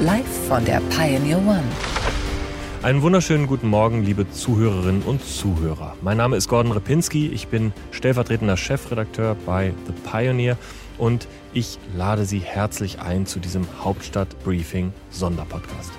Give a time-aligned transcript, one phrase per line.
[0.00, 1.62] Live von der Pioneer One.
[2.82, 5.96] Einen wunderschönen guten Morgen, liebe Zuhörerinnen und Zuhörer.
[6.02, 10.58] Mein Name ist Gordon Ripinski, ich bin stellvertretender Chefredakteur bei The Pioneer
[10.98, 15.90] und ich lade Sie herzlich ein zu diesem Hauptstadt Briefing Sonderpodcast.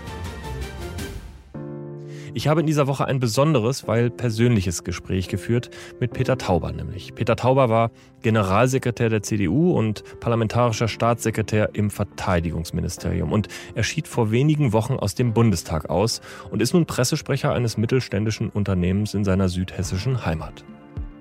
[2.38, 7.16] Ich habe in dieser Woche ein besonderes, weil persönliches Gespräch geführt mit Peter Tauber nämlich.
[7.16, 7.90] Peter Tauber war
[8.22, 15.16] Generalsekretär der CDU und parlamentarischer Staatssekretär im Verteidigungsministerium und er schied vor wenigen Wochen aus
[15.16, 20.64] dem Bundestag aus und ist nun Pressesprecher eines mittelständischen Unternehmens in seiner südhessischen Heimat.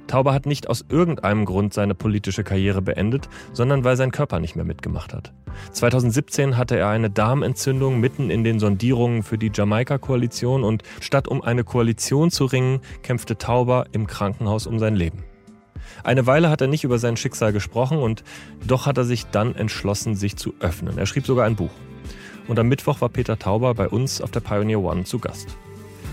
[0.07, 4.57] Tauber hat nicht aus irgendeinem Grund seine politische Karriere beendet, sondern weil sein Körper nicht
[4.57, 5.33] mehr mitgemacht hat.
[5.73, 11.43] 2017 hatte er eine Darmentzündung mitten in den Sondierungen für die Jamaika-Koalition und statt um
[11.43, 15.25] eine Koalition zu ringen, kämpfte Tauber im Krankenhaus um sein Leben.
[16.05, 18.23] Eine Weile hat er nicht über sein Schicksal gesprochen und
[18.67, 20.99] doch hat er sich dann entschlossen, sich zu öffnen.
[20.99, 21.71] Er schrieb sogar ein Buch.
[22.49, 25.57] Und am Mittwoch war Peter Tauber bei uns auf der Pioneer One zu Gast.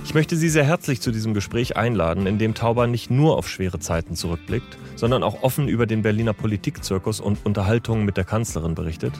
[0.06, 3.50] Ich möchte Sie sehr herzlich zu diesem Gespräch einladen, in dem Tauber nicht nur auf
[3.50, 8.76] schwere Zeiten zurückblickt, sondern auch offen über den Berliner Politikzirkus und Unterhaltungen mit der Kanzlerin
[8.76, 9.14] berichtet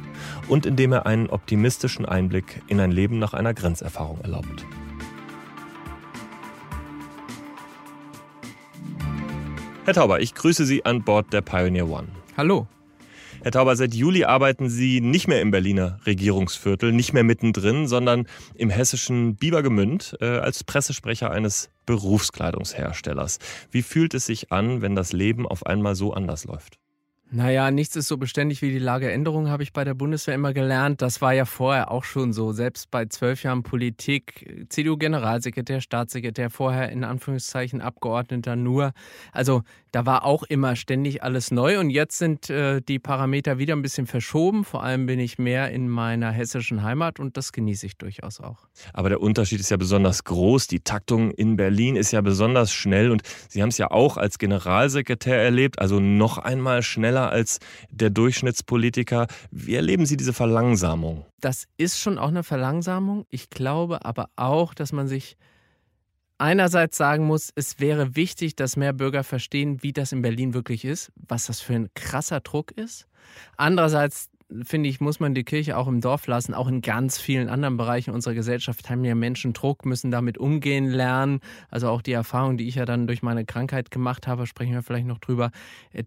[0.48, 4.66] und in dem er einen optimistischen Einblick in ein Leben nach einer Grenzerfahrung erlaubt.
[9.86, 12.08] Herr Tauber, ich grüße Sie an Bord der Pioneer One.
[12.38, 12.68] Hallo.
[13.44, 18.26] Herr Tauber, seit Juli arbeiten Sie nicht mehr im Berliner Regierungsviertel, nicht mehr mittendrin, sondern
[18.56, 23.40] im hessischen Biebergemünd äh, als Pressesprecher eines Berufskleidungsherstellers.
[23.70, 26.80] Wie fühlt es sich an, wenn das Leben auf einmal so anders läuft?
[27.36, 31.02] Naja, nichts ist so beständig wie die Lageänderung, habe ich bei der Bundeswehr immer gelernt.
[31.02, 32.52] Das war ja vorher auch schon so.
[32.52, 38.92] Selbst bei zwölf Jahren Politik, CDU-Generalsekretär, Staatssekretär, vorher in Anführungszeichen Abgeordneter nur.
[39.32, 43.76] Also da war auch immer ständig alles neu und jetzt sind äh, die Parameter wieder
[43.76, 44.64] ein bisschen verschoben.
[44.64, 48.68] Vor allem bin ich mehr in meiner hessischen Heimat und das genieße ich durchaus auch.
[48.94, 50.68] Aber der Unterschied ist ja besonders groß.
[50.68, 54.38] Die Taktung in Berlin ist ja besonders schnell und Sie haben es ja auch als
[54.38, 59.28] Generalsekretär erlebt, also noch einmal schneller als der Durchschnittspolitiker.
[59.52, 61.26] Wie erleben Sie diese Verlangsamung?
[61.40, 63.26] Das ist schon auch eine Verlangsamung.
[63.30, 65.38] Ich glaube aber auch, dass man sich
[66.38, 70.86] einerseits sagen muss, es wäre wichtig, dass mehr Bürger verstehen, wie das in Berlin wirklich
[70.86, 73.08] ist, was das für ein krasser Druck ist.
[73.56, 74.30] Andererseits
[74.64, 76.54] finde ich, muss man die Kirche auch im Dorf lassen.
[76.54, 80.88] Auch in ganz vielen anderen Bereichen unserer Gesellschaft haben ja Menschen Druck, müssen damit umgehen
[80.88, 81.40] lernen.
[81.70, 84.84] Also auch die Erfahrung, die ich ja dann durch meine Krankheit gemacht habe, sprechen wir
[84.84, 85.52] vielleicht noch drüber.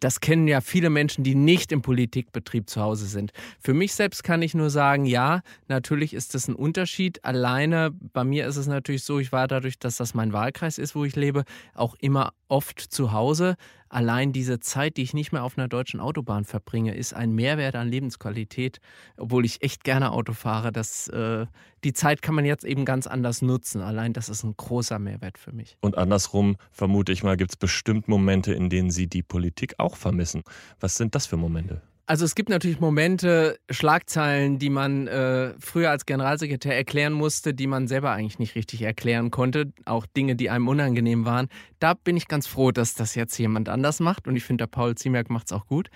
[0.01, 3.33] Das kennen ja viele Menschen, die nicht im Politikbetrieb zu Hause sind.
[3.61, 7.25] Für mich selbst kann ich nur sagen, ja, natürlich ist das ein Unterschied.
[7.25, 10.95] Alleine bei mir ist es natürlich so, ich war dadurch, dass das mein Wahlkreis ist,
[10.95, 13.57] wo ich lebe, auch immer oft zu Hause.
[13.89, 17.77] Allein diese Zeit, die ich nicht mehr auf einer deutschen Autobahn verbringe, ist ein Mehrwert
[17.77, 18.81] an Lebensqualität,
[19.17, 20.73] obwohl ich echt gerne Auto fahre.
[20.73, 21.47] Das, äh,
[21.85, 23.81] die Zeit kann man jetzt eben ganz anders nutzen.
[23.81, 25.77] Allein das ist ein großer Mehrwert für mich.
[25.81, 29.97] Und andersrum, vermute ich mal, gibt es bestimmt Momente, in denen Sie die Politik auch
[29.97, 30.43] vermissen.
[30.81, 31.83] Was sind das für Momente?
[32.09, 37.67] Also es gibt natürlich Momente, Schlagzeilen, die man äh, früher als Generalsekretär erklären musste, die
[37.67, 39.73] man selber eigentlich nicht richtig erklären konnte.
[39.87, 41.49] Auch Dinge, die einem unangenehm waren.
[41.81, 44.29] Da bin ich ganz froh, dass das jetzt jemand anders macht.
[44.29, 45.89] Und ich finde, der Paul Ziemiak macht es auch gut.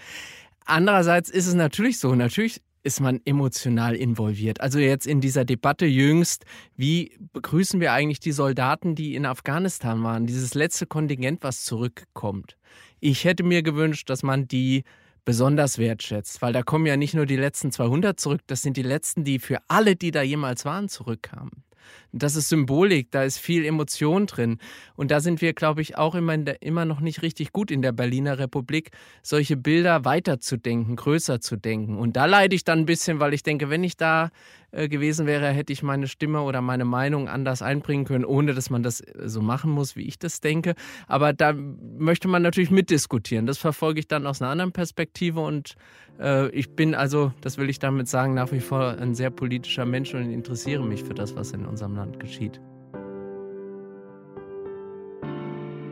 [0.65, 4.61] Andererseits ist es natürlich so, natürlich ist man emotional involviert.
[4.61, 6.45] Also jetzt in dieser Debatte jüngst,
[6.77, 12.57] wie begrüßen wir eigentlich die Soldaten, die in Afghanistan waren, dieses letzte Kontingent, was zurückkommt.
[12.99, 14.85] Ich hätte mir gewünscht, dass man die
[15.25, 18.83] besonders wertschätzt, weil da kommen ja nicht nur die letzten 200 zurück, das sind die
[18.83, 21.65] letzten, die für alle, die da jemals waren, zurückkamen.
[22.13, 24.59] Das ist Symbolik, da ist viel Emotion drin.
[24.97, 27.83] Und da sind wir, glaube ich, auch immer, der, immer noch nicht richtig gut in
[27.83, 28.91] der Berliner Republik,
[29.23, 31.99] solche Bilder weiterzudenken, größer zu denken.
[31.99, 34.31] Und da leide ich dann ein bisschen, weil ich denke, wenn ich da
[34.73, 38.71] äh, gewesen wäre, hätte ich meine Stimme oder meine Meinung anders einbringen können, ohne dass
[38.71, 40.75] man das äh, so machen muss, wie ich das denke.
[41.09, 43.47] Aber da möchte man natürlich mitdiskutieren.
[43.47, 45.75] Das verfolge ich dann aus einer anderen Perspektive und
[46.21, 49.87] äh, ich bin also, das will ich damit sagen, nach wie vor ein sehr politischer
[49.87, 52.61] Mensch und interessiere mich für das, was in unserem Land geschieht.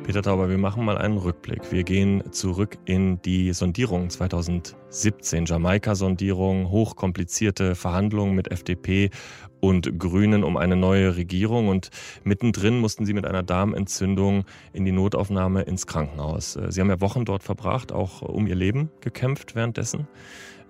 [0.09, 1.71] Peter Tauber, wir machen mal einen Rückblick.
[1.71, 9.11] Wir gehen zurück in die Sondierung 2017, Jamaika-Sondierung, hochkomplizierte Verhandlungen mit FDP
[9.61, 11.91] und Grünen um eine neue Regierung und
[12.25, 16.59] mittendrin mussten sie mit einer Darmentzündung in die Notaufnahme ins Krankenhaus.
[16.69, 20.09] Sie haben ja Wochen dort verbracht, auch um ihr Leben gekämpft währenddessen.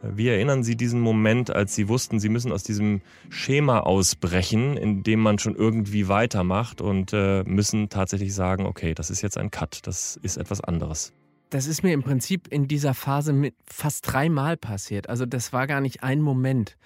[0.03, 3.01] Wie erinnern Sie diesen Moment, als Sie wussten, Sie müssen aus diesem
[3.31, 9.11] Schema ausbrechen, in dem man schon irgendwie weitermacht und äh, müssen tatsächlich sagen, okay, das
[9.11, 11.13] ist jetzt ein Cut, das ist etwas anderes?
[11.51, 15.09] Das ist mir im Prinzip in dieser Phase mit fast dreimal passiert.
[15.09, 16.77] Also das war gar nicht ein Moment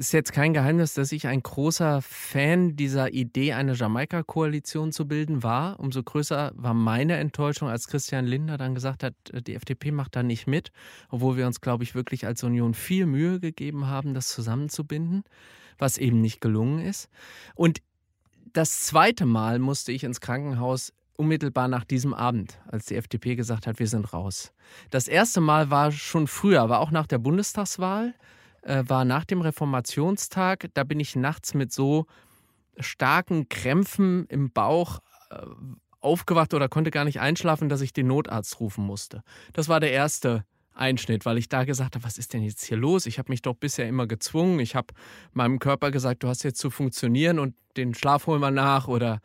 [0.00, 5.42] ist jetzt kein Geheimnis, dass ich ein großer Fan dieser Idee, eine Jamaika-Koalition zu bilden
[5.42, 5.78] war.
[5.78, 9.14] Umso größer war meine Enttäuschung, als Christian Lindner dann gesagt hat,
[9.46, 10.72] die FDP macht da nicht mit,
[11.10, 15.22] obwohl wir uns, glaube ich, wirklich als Union viel Mühe gegeben haben, das zusammenzubinden,
[15.78, 17.10] was eben nicht gelungen ist.
[17.54, 17.82] Und
[18.54, 23.66] das zweite Mal musste ich ins Krankenhaus unmittelbar nach diesem Abend, als die FDP gesagt
[23.66, 24.54] hat, wir sind raus.
[24.90, 28.14] Das erste Mal war schon früher, war auch nach der Bundestagswahl
[28.62, 30.68] äh, war nach dem Reformationstag.
[30.74, 32.06] Da bin ich nachts mit so
[32.78, 35.36] starken Krämpfen im Bauch äh,
[36.00, 39.22] aufgewacht oder konnte gar nicht einschlafen, dass ich den Notarzt rufen musste.
[39.52, 42.76] Das war der erste Einschnitt, weil ich da gesagt habe, was ist denn jetzt hier
[42.76, 43.06] los?
[43.06, 44.60] Ich habe mich doch bisher immer gezwungen.
[44.60, 44.94] Ich habe
[45.32, 49.20] meinem Körper gesagt, du hast jetzt zu funktionieren und den Schlaf holen wir nach oder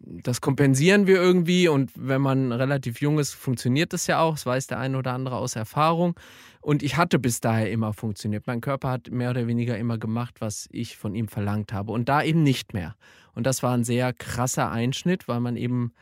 [0.00, 4.34] das kompensieren wir irgendwie und wenn man relativ jung ist, funktioniert das ja auch.
[4.34, 6.18] Das weiß der eine oder andere aus Erfahrung.
[6.60, 8.46] Und ich hatte bis daher immer funktioniert.
[8.46, 11.92] Mein Körper hat mehr oder weniger immer gemacht, was ich von ihm verlangt habe.
[11.92, 12.96] Und da eben nicht mehr.
[13.34, 15.92] Und das war ein sehr krasser Einschnitt, weil man eben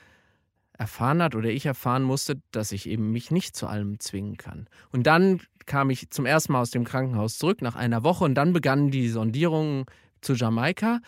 [0.78, 4.68] erfahren hat oder ich erfahren musste, dass ich eben mich nicht zu allem zwingen kann.
[4.92, 8.34] Und dann kam ich zum ersten Mal aus dem Krankenhaus zurück nach einer Woche und
[8.34, 9.84] dann begannen die Sondierungen
[10.20, 11.00] zu Jamaika.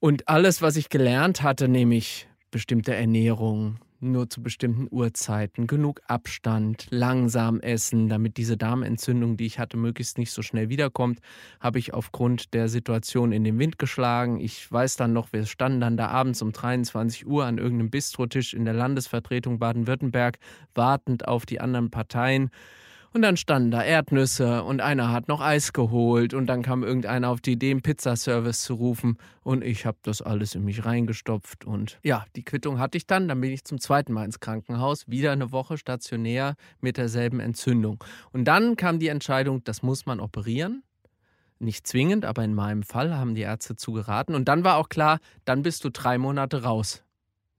[0.00, 6.86] Und alles, was ich gelernt hatte, nämlich bestimmte Ernährung, nur zu bestimmten Uhrzeiten, genug Abstand,
[6.90, 11.18] langsam essen, damit diese Darmentzündung, die ich hatte, möglichst nicht so schnell wiederkommt,
[11.58, 14.38] habe ich aufgrund der Situation in den Wind geschlagen.
[14.38, 18.54] Ich weiß dann noch, wir standen dann da abends um 23 Uhr an irgendeinem Bistrotisch
[18.54, 20.38] in der Landesvertretung Baden-Württemberg,
[20.76, 22.50] wartend auf die anderen Parteien.
[23.18, 27.30] Und dann standen da Erdnüsse und einer hat noch Eis geholt und dann kam irgendeiner
[27.30, 31.64] auf die Idee, einen Pizzaservice zu rufen und ich habe das alles in mich reingestopft
[31.64, 33.26] und ja, die Quittung hatte ich dann.
[33.26, 38.04] Dann bin ich zum zweiten Mal ins Krankenhaus, wieder eine Woche stationär mit derselben Entzündung.
[38.30, 40.84] Und dann kam die Entscheidung, das muss man operieren.
[41.58, 44.36] Nicht zwingend, aber in meinem Fall haben die Ärzte zugeraten.
[44.36, 47.02] Und dann war auch klar, dann bist du drei Monate raus.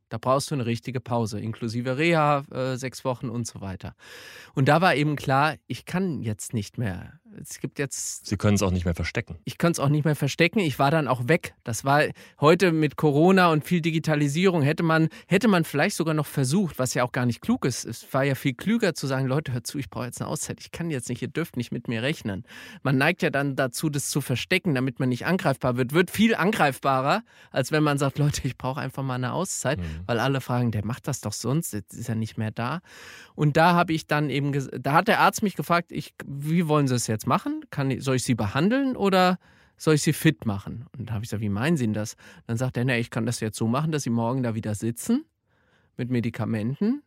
[0.10, 3.96] Da brauchst du eine richtige Pause, inklusive Reha, äh, sechs Wochen und so weiter.
[4.56, 8.25] Und da war eben klar, ich kann jetzt nicht mehr es gibt jetzt.
[8.25, 9.38] Sie können es auch nicht mehr verstecken.
[9.45, 10.59] Ich könnte es auch nicht mehr verstecken.
[10.59, 11.53] Ich war dann auch weg.
[11.63, 12.03] Das war
[12.39, 16.94] heute mit Corona und viel Digitalisierung hätte man, hätte man vielleicht sogar noch versucht, was
[16.94, 17.86] ja auch gar nicht klug ist.
[17.86, 20.59] Es war ja viel klüger zu sagen, Leute, hört zu, ich brauche jetzt eine Auszeit.
[20.59, 22.44] Ich kann jetzt nicht, ihr dürft nicht mit mir rechnen.
[22.83, 25.94] Man neigt ja dann dazu, das zu verstecken, damit man nicht angreifbar wird.
[25.94, 30.01] Wird viel angreifbarer, als wenn man sagt, Leute, ich brauche einfach mal eine Auszeit, mhm.
[30.06, 32.81] weil alle fragen, der macht das doch sonst, jetzt ist er nicht mehr da.
[33.36, 34.51] Und da habe ich dann eben,
[34.81, 37.64] da hat der Arzt mich gefragt, ich, wie wollen Sie es jetzt machen?
[37.70, 39.40] Kann, soll ich Sie behandeln oder
[39.78, 40.88] soll ich Sie fit machen?
[40.98, 42.18] Und da habe ich gesagt, wie meinen Sie denn das?
[42.48, 44.76] Dann sagt er, na, ich kann das jetzt so machen, dass Sie morgen da wieder
[44.76, 45.24] sitzen
[45.96, 47.02] mit Medikamenten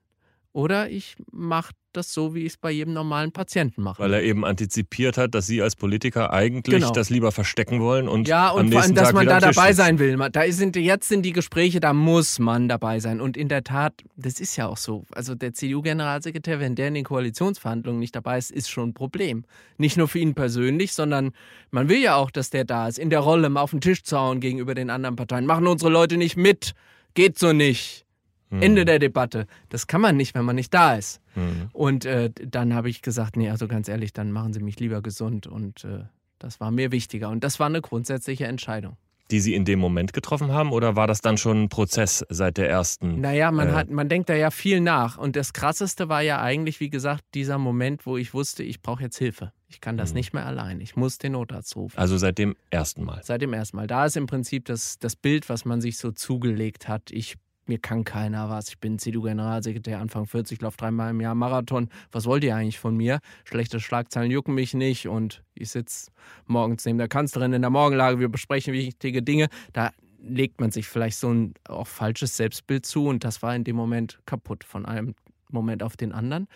[0.52, 4.02] oder ich mache das so, wie ich es bei jedem normalen Patienten mache.
[4.02, 6.90] Weil er eben antizipiert hat, dass Sie als Politiker eigentlich genau.
[6.90, 9.98] das lieber verstecken wollen und ja und vor allem, dass Tag man da dabei sein
[9.98, 10.16] will.
[10.30, 13.94] Da sind jetzt sind die Gespräche, da muss man dabei sein und in der Tat,
[14.16, 15.04] das ist ja auch so.
[15.12, 19.44] Also der CDU-Generalsekretär, wenn der in den Koalitionsverhandlungen nicht dabei ist, ist schon ein Problem.
[19.78, 21.32] Nicht nur für ihn persönlich, sondern
[21.70, 24.02] man will ja auch, dass der da ist, in der Rolle mal auf den Tisch
[24.02, 25.46] zu hauen gegenüber den anderen Parteien.
[25.46, 26.72] Machen unsere Leute nicht mit,
[27.14, 28.06] geht so nicht.
[28.52, 28.62] Mhm.
[28.62, 29.46] Ende der Debatte.
[29.70, 31.20] Das kann man nicht, wenn man nicht da ist.
[31.34, 31.70] Mhm.
[31.72, 35.00] Und äh, dann habe ich gesagt, nee, also ganz ehrlich, dann machen Sie mich lieber
[35.00, 35.46] gesund.
[35.46, 36.04] Und äh,
[36.38, 37.30] das war mir wichtiger.
[37.30, 38.96] Und das war eine grundsätzliche Entscheidung.
[39.30, 42.58] Die Sie in dem Moment getroffen haben oder war das dann schon ein Prozess seit
[42.58, 43.22] der ersten?
[43.22, 45.16] Naja, man, äh, hat, man denkt da ja viel nach.
[45.16, 49.02] Und das Krasseste war ja eigentlich, wie gesagt, dieser Moment, wo ich wusste, ich brauche
[49.02, 49.52] jetzt Hilfe.
[49.68, 50.16] Ich kann das mhm.
[50.16, 50.82] nicht mehr allein.
[50.82, 51.96] Ich muss den Notarzt rufen.
[51.96, 53.22] Also seit dem ersten Mal?
[53.24, 53.86] Seit dem ersten Mal.
[53.86, 57.10] Da ist im Prinzip das, das Bild, was man sich so zugelegt hat.
[57.10, 58.68] Ich mir kann keiner was.
[58.68, 61.88] Ich bin CDU-Generalsekretär, Anfang 40, laufe dreimal im Jahr Marathon.
[62.10, 63.20] Was wollt ihr eigentlich von mir?
[63.44, 66.10] Schlechte Schlagzeilen jucken mich nicht und ich sitze
[66.46, 69.48] morgens neben der Kanzlerin in der Morgenlage, wir besprechen wichtige Dinge.
[69.72, 69.90] Da
[70.22, 73.76] legt man sich vielleicht so ein auch falsches Selbstbild zu und das war in dem
[73.76, 75.14] Moment kaputt von einem
[75.50, 76.48] Moment auf den anderen.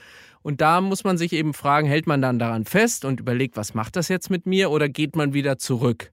[0.42, 3.74] Und da muss man sich eben fragen, hält man dann daran fest und überlegt, was
[3.74, 6.12] macht das jetzt mit mir oder geht man wieder zurück?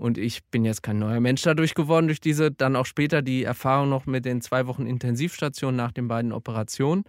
[0.00, 3.44] Und ich bin jetzt kein neuer Mensch dadurch geworden, durch diese dann auch später die
[3.44, 7.04] Erfahrung noch mit den zwei Wochen Intensivstation nach den beiden Operationen.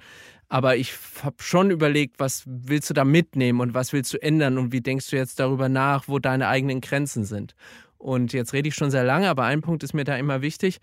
[0.50, 0.93] Aber ich
[1.24, 4.81] habe schon überlegt, was willst du da mitnehmen und was willst du ändern und wie
[4.81, 7.55] denkst du jetzt darüber nach, wo deine eigenen Grenzen sind.
[7.98, 10.79] Und jetzt rede ich schon sehr lange, aber ein Punkt ist mir da immer wichtig.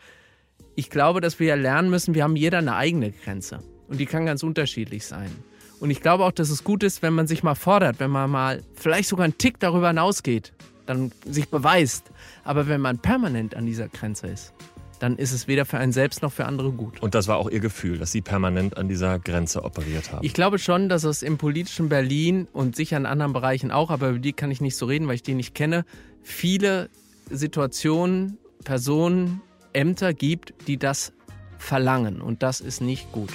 [0.76, 3.62] Ich glaube, dass wir ja lernen müssen, wir haben jeder eine eigene Grenze.
[3.86, 5.30] Und die kann ganz unterschiedlich sein.
[5.78, 8.30] Und ich glaube auch, dass es gut ist, wenn man sich mal fordert, wenn man
[8.30, 10.54] mal vielleicht sogar einen Tick darüber hinausgeht,
[10.88, 12.10] dann sich beweist.
[12.44, 14.52] Aber wenn man permanent an dieser Grenze ist,
[14.98, 17.00] dann ist es weder für einen selbst noch für andere gut.
[17.00, 20.24] Und das war auch Ihr Gefühl, dass Sie permanent an dieser Grenze operiert haben?
[20.24, 24.10] Ich glaube schon, dass es im politischen Berlin und sicher in anderen Bereichen auch, aber
[24.10, 25.84] über die kann ich nicht so reden, weil ich die nicht kenne,
[26.22, 26.90] viele
[27.30, 29.40] Situationen, Personen,
[29.72, 31.12] Ämter gibt, die das
[31.58, 32.20] verlangen.
[32.20, 33.30] Und das ist nicht gut.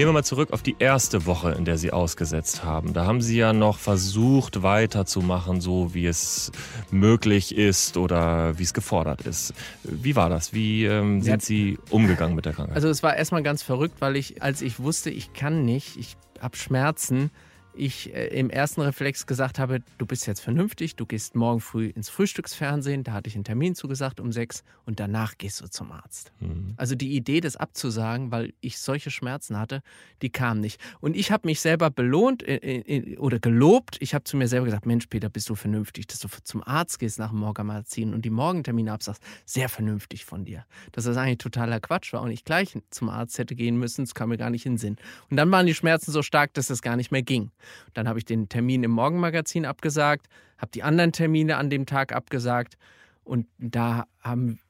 [0.00, 2.94] Gehen wir mal zurück auf die erste Woche, in der Sie ausgesetzt haben.
[2.94, 6.52] Da haben Sie ja noch versucht, weiterzumachen, so wie es
[6.90, 9.52] möglich ist oder wie es gefordert ist.
[9.82, 10.54] Wie war das?
[10.54, 12.76] Wie ähm, sind Sie umgegangen mit der Krankheit?
[12.76, 16.16] Also es war erstmal ganz verrückt, weil ich, als ich wusste, ich kann nicht, ich
[16.40, 17.30] habe Schmerzen,
[17.74, 21.86] ich äh, im ersten Reflex gesagt habe, du bist jetzt vernünftig, du gehst morgen früh
[21.86, 25.92] ins Frühstücksfernsehen, da hatte ich einen Termin zugesagt um sechs und danach gehst du zum
[25.92, 26.32] Arzt.
[26.40, 26.74] Mhm.
[26.76, 29.82] Also die Idee, das abzusagen, weil ich solche Schmerzen hatte,
[30.22, 30.80] die kam nicht.
[31.00, 33.96] Und ich habe mich selber belohnt äh, äh, oder gelobt.
[34.00, 36.98] Ich habe zu mir selber gesagt, Mensch, Peter, bist du vernünftig, dass du zum Arzt
[36.98, 39.22] gehst nach dem Morgenmagazin und die Morgentermine absagst.
[39.44, 40.64] Sehr vernünftig von dir.
[40.92, 44.14] Dass das eigentlich totaler Quatsch war und ich gleich zum Arzt hätte gehen müssen, das
[44.14, 44.96] kam mir gar nicht in den Sinn.
[45.30, 47.50] Und dann waren die Schmerzen so stark, dass das gar nicht mehr ging.
[47.94, 50.26] Dann habe ich den Termin im Morgenmagazin abgesagt,
[50.58, 52.76] habe die anderen Termine an dem Tag abgesagt
[53.24, 54.60] und da haben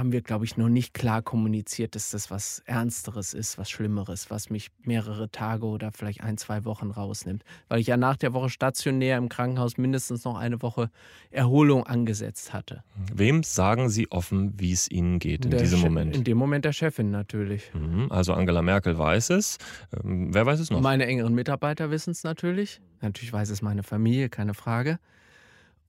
[0.00, 4.30] haben wir, glaube ich, noch nicht klar kommuniziert, dass das was Ernsteres ist, was Schlimmeres,
[4.30, 7.44] was mich mehrere Tage oder vielleicht ein, zwei Wochen rausnimmt.
[7.68, 10.90] Weil ich ja nach der Woche stationär im Krankenhaus mindestens noch eine Woche
[11.30, 12.82] Erholung angesetzt hatte.
[13.14, 16.16] Wem sagen Sie offen, wie es Ihnen geht in der diesem Moment?
[16.16, 17.70] In dem Moment der Chefin natürlich.
[17.74, 19.58] Mhm, also Angela Merkel weiß es.
[20.02, 20.80] Ähm, wer weiß es noch?
[20.80, 22.80] Meine engeren Mitarbeiter wissen es natürlich.
[23.02, 24.98] Natürlich weiß es meine Familie, keine Frage.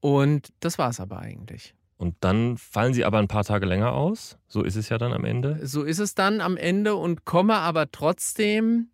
[0.02, 1.74] Und das war es aber eigentlich.
[2.02, 4.40] Und dann fallen sie aber ein paar Tage länger aus.
[4.48, 5.60] So ist es ja dann am Ende.
[5.62, 8.88] So ist es dann am Ende und komme aber trotzdem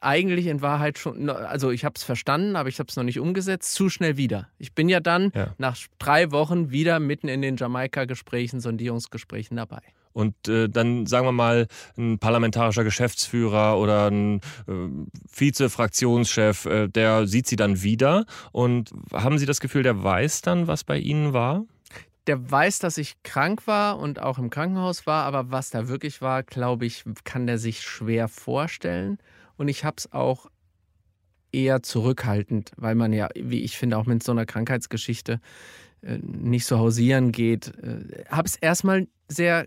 [0.00, 3.20] eigentlich in Wahrheit schon, also ich habe es verstanden, aber ich habe es noch nicht
[3.20, 4.48] umgesetzt, zu schnell wieder.
[4.56, 5.54] Ich bin ja dann ja.
[5.58, 9.82] nach drei Wochen wieder mitten in den Jamaika-Gesprächen, Sondierungsgesprächen dabei.
[10.14, 11.66] Und äh, dann sagen wir mal,
[11.98, 14.88] ein parlamentarischer Geschäftsführer oder ein äh,
[15.28, 18.24] Vize-Fraktionschef, äh, der sieht sie dann wieder.
[18.50, 21.66] Und haben Sie das Gefühl, der weiß dann, was bei Ihnen war?
[22.26, 26.20] Der weiß, dass ich krank war und auch im Krankenhaus war, aber was da wirklich
[26.20, 29.18] war, glaube ich, kann der sich schwer vorstellen.
[29.56, 30.46] Und ich habe es auch
[31.52, 35.40] eher zurückhaltend, weil man ja, wie ich finde, auch mit so einer Krankheitsgeschichte
[36.02, 37.68] äh, nicht so hausieren geht.
[37.78, 39.66] Äh, habe es erstmal sehr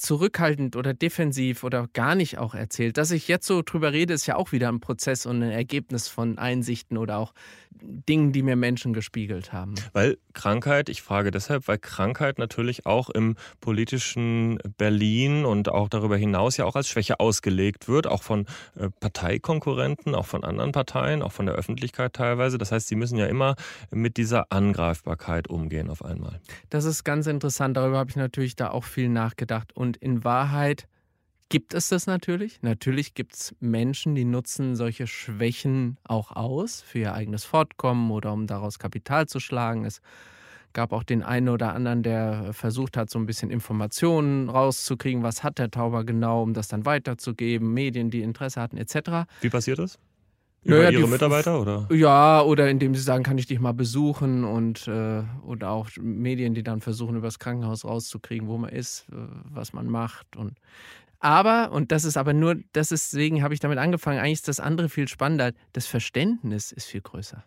[0.00, 2.96] zurückhaltend oder defensiv oder gar nicht auch erzählt.
[2.96, 6.08] Dass ich jetzt so drüber rede, ist ja auch wieder ein Prozess und ein Ergebnis
[6.08, 7.34] von Einsichten oder auch
[7.82, 9.74] Dingen, die mir Menschen gespiegelt haben.
[9.92, 16.16] Weil Krankheit, ich frage deshalb, weil Krankheit natürlich auch im politischen Berlin und auch darüber
[16.16, 21.22] hinaus ja auch als Schwäche ausgelegt wird, auch von äh, Parteikonkurrenten, auch von anderen Parteien,
[21.22, 22.58] auch von der Öffentlichkeit teilweise.
[22.58, 23.54] Das heißt, sie müssen ja immer
[23.90, 26.40] mit dieser Angreifbarkeit umgehen auf einmal.
[26.70, 27.76] Das ist ganz interessant.
[27.76, 29.74] Darüber habe ich natürlich da auch viel nachgedacht.
[29.74, 30.86] Und in Wahrheit
[31.48, 32.62] gibt es das natürlich.
[32.62, 38.32] Natürlich gibt es Menschen, die nutzen solche Schwächen auch aus für ihr eigenes Fortkommen oder
[38.32, 39.84] um daraus Kapital zu schlagen.
[39.84, 40.00] Es
[40.72, 45.42] gab auch den einen oder anderen, der versucht hat, so ein bisschen Informationen rauszukriegen, was
[45.42, 49.28] hat der Tauber genau, um das dann weiterzugeben, Medien, die Interesse hatten, etc.
[49.40, 49.98] Wie passiert das?
[50.62, 51.88] Über naja, Ihre Mitarbeiter oder?
[51.90, 56.52] Ja, oder indem sie sagen, kann ich dich mal besuchen und äh, oder auch Medien,
[56.52, 59.14] die dann versuchen, über das Krankenhaus rauszukriegen, wo man ist, äh,
[59.44, 60.58] was man macht und
[61.22, 64.48] aber, und das ist aber nur, das ist, deswegen habe ich damit angefangen, eigentlich ist
[64.48, 65.52] das andere viel spannender.
[65.74, 67.44] Das Verständnis ist viel größer.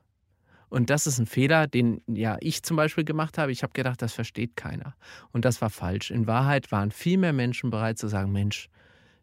[0.69, 3.51] Und das ist ein Fehler, den ja ich zum Beispiel gemacht habe.
[3.51, 4.95] Ich habe gedacht, das versteht keiner.
[5.31, 6.11] Und das war falsch.
[6.11, 8.69] In Wahrheit waren viel mehr Menschen bereit zu sagen, Mensch,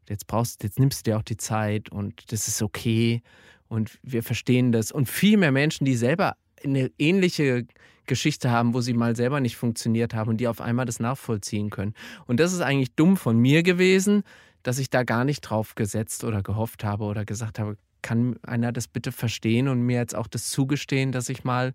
[0.08, 3.22] jetzt brauchst, jetzt nimmst du dir auch die Zeit und das ist okay
[3.70, 4.90] und wir verstehen das.
[4.90, 7.66] Und viel mehr Menschen, die selber eine ähnliche
[8.06, 11.70] Geschichte haben, wo sie mal selber nicht funktioniert haben und die auf einmal das nachvollziehen
[11.70, 11.94] können.
[12.26, 14.24] Und das ist eigentlich dumm von mir gewesen,
[14.64, 18.72] dass ich da gar nicht drauf gesetzt oder gehofft habe oder gesagt habe, kann einer
[18.72, 21.72] das bitte verstehen und mir jetzt auch das zugestehen, dass ich mal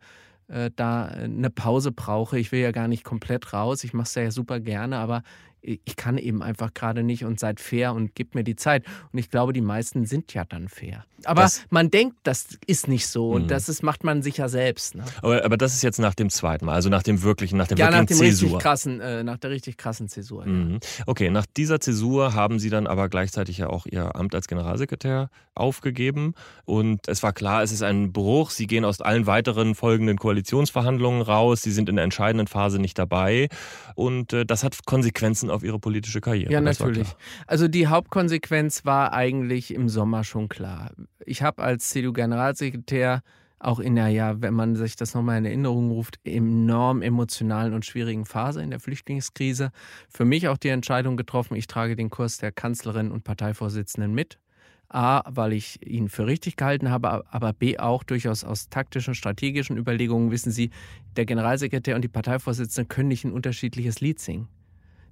[0.50, 2.38] äh, da eine Pause brauche.
[2.38, 5.24] Ich will ja gar nicht komplett raus, ich mache es ja super gerne, aber
[5.66, 8.86] ich kann eben einfach gerade nicht und seid fair und gebt mir die Zeit.
[9.12, 11.06] Und ich glaube, die meisten sind ja dann fair.
[11.24, 13.48] Aber das, man denkt, das ist nicht so und mhm.
[13.48, 14.96] das ist, macht man sich ja selbst.
[14.96, 15.04] Ne?
[15.22, 17.78] Aber, aber das ist jetzt nach dem zweiten Mal, also nach dem wirklichen, nach dem
[17.78, 18.50] ja, wirklichen nach dem Zäsur.
[18.50, 20.46] Richtig krassen, äh, nach der richtig krassen Zäsur.
[20.46, 20.74] Mhm.
[20.74, 21.04] Ja.
[21.08, 25.30] Okay, nach dieser Zäsur haben Sie dann aber gleichzeitig ja auch Ihr Amt als Generalsekretär
[25.56, 26.34] aufgegeben
[26.66, 28.52] und es war klar, es ist ein Bruch.
[28.52, 31.62] Sie gehen aus allen weiteren folgenden Koalitionsverhandlungen raus.
[31.62, 33.48] Sie sind in der entscheidenden Phase nicht dabei
[33.96, 36.52] und äh, das hat Konsequenzen auf Ihre politische Karriere.
[36.52, 37.16] Ja, natürlich.
[37.48, 40.92] Also die Hauptkonsequenz war eigentlich im Sommer schon klar.
[41.26, 43.22] Ich habe als CDU-Generalsekretär
[43.60, 47.86] auch in der, ja, wenn man sich das nochmal in Erinnerung ruft, enorm emotionalen und
[47.86, 49.72] schwierigen Phase in der Flüchtlingskrise,
[50.10, 54.40] für mich auch die Entscheidung getroffen, ich trage den Kurs der Kanzlerin und Parteivorsitzenden mit.
[54.88, 59.78] A, weil ich ihn für richtig gehalten habe, aber B auch durchaus aus taktischen, strategischen
[59.78, 60.30] Überlegungen.
[60.30, 60.70] Wissen Sie,
[61.16, 64.48] der Generalsekretär und die Parteivorsitzende können nicht ein unterschiedliches Lied singen.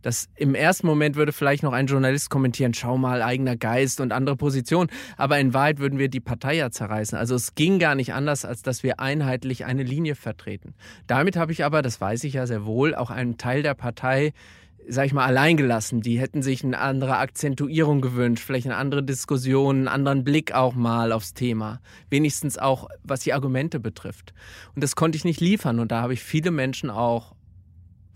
[0.03, 4.13] Das im ersten Moment würde vielleicht noch ein Journalist kommentieren, schau mal, eigener Geist und
[4.13, 4.88] andere Position.
[5.17, 7.17] Aber in Wahrheit würden wir die Partei ja zerreißen.
[7.17, 10.75] Also es ging gar nicht anders, als dass wir einheitlich eine Linie vertreten.
[11.07, 14.33] Damit habe ich aber, das weiß ich ja sehr wohl, auch einen Teil der Partei
[14.88, 16.01] sag ich mal, alleingelassen.
[16.01, 20.75] Die hätten sich eine andere Akzentuierung gewünscht, vielleicht eine andere Diskussion, einen anderen Blick auch
[20.75, 21.79] mal aufs Thema.
[22.10, 24.33] Wenigstens auch, was die Argumente betrifft.
[24.75, 25.79] Und das konnte ich nicht liefern.
[25.79, 27.33] Und da habe ich viele Menschen auch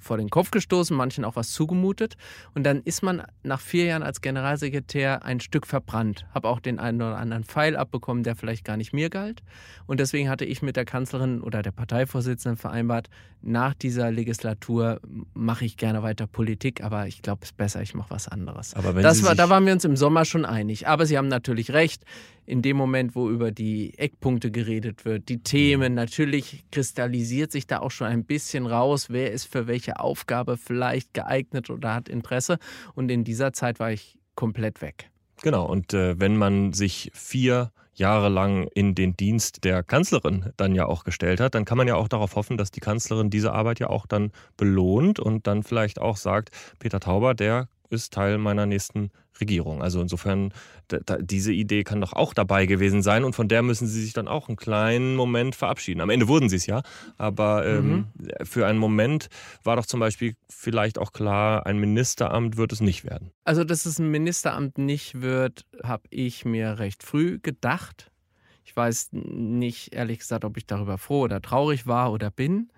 [0.07, 2.15] vor den Kopf gestoßen, manchen auch was zugemutet.
[2.55, 6.25] Und dann ist man nach vier Jahren als Generalsekretär ein Stück verbrannt.
[6.33, 9.43] Habe auch den einen oder anderen Pfeil abbekommen, der vielleicht gar nicht mir galt.
[9.85, 13.09] Und deswegen hatte ich mit der Kanzlerin oder der Parteivorsitzenden vereinbart,
[13.41, 14.99] nach dieser Legislatur
[15.33, 18.73] mache ich gerne weiter Politik, aber ich glaube, es ist besser, ich mache was anderes.
[18.73, 20.87] Aber wenn das war, da waren wir uns im Sommer schon einig.
[20.87, 22.03] Aber Sie haben natürlich recht
[22.47, 27.79] in dem Moment, wo über die Eckpunkte geredet wird, die Themen, natürlich kristallisiert sich da
[27.79, 32.57] auch schon ein bisschen raus, wer ist für welche Aufgabe vielleicht geeignet oder hat Interesse.
[32.95, 35.11] Und in dieser Zeit war ich komplett weg.
[35.43, 40.73] Genau, und äh, wenn man sich vier Jahre lang in den Dienst der Kanzlerin dann
[40.73, 43.51] ja auch gestellt hat, dann kann man ja auch darauf hoffen, dass die Kanzlerin diese
[43.51, 48.37] Arbeit ja auch dann belohnt und dann vielleicht auch sagt, Peter Tauber, der ist Teil
[48.37, 49.81] meiner nächsten Regierung.
[49.81, 50.53] Also insofern,
[51.19, 54.27] diese Idee kann doch auch dabei gewesen sein und von der müssen sie sich dann
[54.27, 56.01] auch einen kleinen Moment verabschieden.
[56.01, 56.81] Am Ende wurden sie es ja,
[57.17, 58.05] aber ähm, mhm.
[58.43, 59.29] für einen Moment
[59.63, 63.31] war doch zum Beispiel vielleicht auch klar, ein Ministeramt wird es nicht werden.
[63.43, 68.11] Also, dass es ein Ministeramt nicht wird, habe ich mir recht früh gedacht.
[68.63, 72.69] Ich weiß nicht, ehrlich gesagt, ob ich darüber froh oder traurig war oder bin.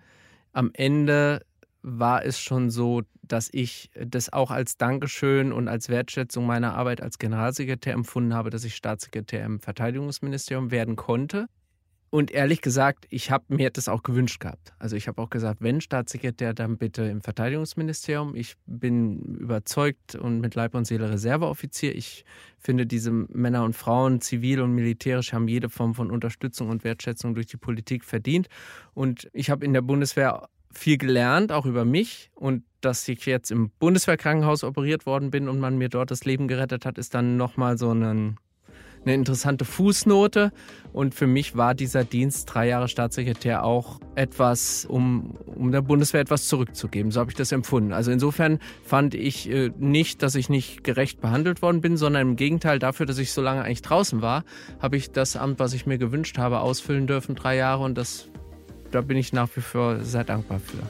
[0.51, 1.41] Am Ende
[1.81, 7.01] war es schon so, dass ich das auch als Dankeschön und als Wertschätzung meiner Arbeit
[7.01, 11.47] als Generalsekretär empfunden habe, dass ich Staatssekretär im Verteidigungsministerium werden konnte.
[12.11, 14.73] Und ehrlich gesagt, ich habe mir das auch gewünscht gehabt.
[14.79, 18.35] Also ich habe auch gesagt, wenn Staatssekretär, dann bitte im Verteidigungsministerium.
[18.35, 21.95] Ich bin überzeugt und mit Leib und Seele Reserveoffizier.
[21.95, 22.25] Ich
[22.57, 27.35] finde, diese Männer und Frauen, zivil und militärisch, haben jede Form von Unterstützung und Wertschätzung
[27.35, 28.47] durch die Politik verdient.
[28.95, 32.31] Und ich habe in der Bundeswehr viel gelernt, auch über mich.
[32.35, 36.47] Und dass ich jetzt im Bundeswehrkrankenhaus operiert worden bin und man mir dort das Leben
[36.47, 38.35] gerettet hat, ist dann nochmal so eine,
[39.03, 40.51] eine interessante Fußnote.
[40.93, 46.21] Und für mich war dieser Dienst, drei Jahre Staatssekretär, auch etwas, um, um der Bundeswehr
[46.21, 47.11] etwas zurückzugeben.
[47.11, 47.91] So habe ich das empfunden.
[47.91, 52.35] Also insofern fand ich äh, nicht, dass ich nicht gerecht behandelt worden bin, sondern im
[52.37, 54.45] Gegenteil dafür, dass ich so lange eigentlich draußen war,
[54.79, 57.83] habe ich das Amt, was ich mir gewünscht habe, ausfüllen dürfen, drei Jahre.
[57.83, 58.29] Und das
[58.91, 60.83] da bin ich nach wie vor sehr dankbar für.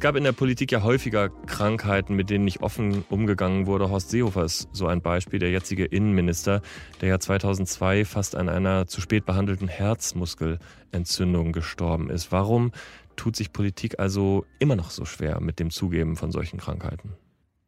[0.00, 3.90] Es gab in der Politik ja häufiger Krankheiten, mit denen nicht offen umgegangen wurde.
[3.90, 6.62] Horst Seehofer ist so ein Beispiel, der jetzige Innenminister,
[7.02, 12.32] der ja 2002 fast an einer zu spät behandelten Herzmuskelentzündung gestorben ist.
[12.32, 12.72] Warum
[13.20, 17.12] tut sich Politik also immer noch so schwer mit dem Zugeben von solchen Krankheiten?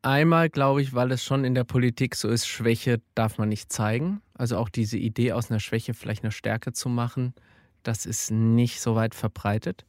[0.01, 3.71] Einmal glaube ich, weil es schon in der Politik so ist, Schwäche darf man nicht
[3.71, 4.23] zeigen.
[4.33, 7.35] Also auch diese Idee aus einer Schwäche vielleicht eine Stärke zu machen,
[7.83, 9.85] das ist nicht so weit verbreitet.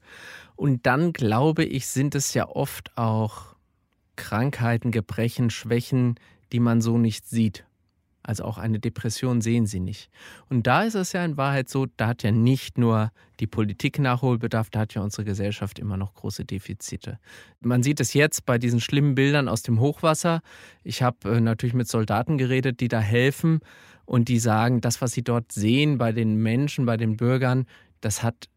[0.57, 3.55] Und dann glaube ich, sind es ja oft auch
[4.17, 6.19] Krankheiten, Gebrechen, Schwächen,
[6.51, 7.65] die man so nicht sieht.
[8.23, 10.09] Also auch eine Depression sehen sie nicht.
[10.49, 13.99] Und da ist es ja in Wahrheit so, da hat ja nicht nur die Politik
[13.99, 17.19] Nachholbedarf, da hat ja unsere Gesellschaft immer noch große Defizite.
[17.59, 20.41] Man sieht es jetzt bei diesen schlimmen Bildern aus dem Hochwasser.
[20.83, 23.59] Ich habe äh, natürlich mit Soldaten geredet, die da helfen
[24.05, 27.65] und die sagen, das, was sie dort sehen bei den Menschen, bei den Bürgern,
[27.99, 28.47] das hat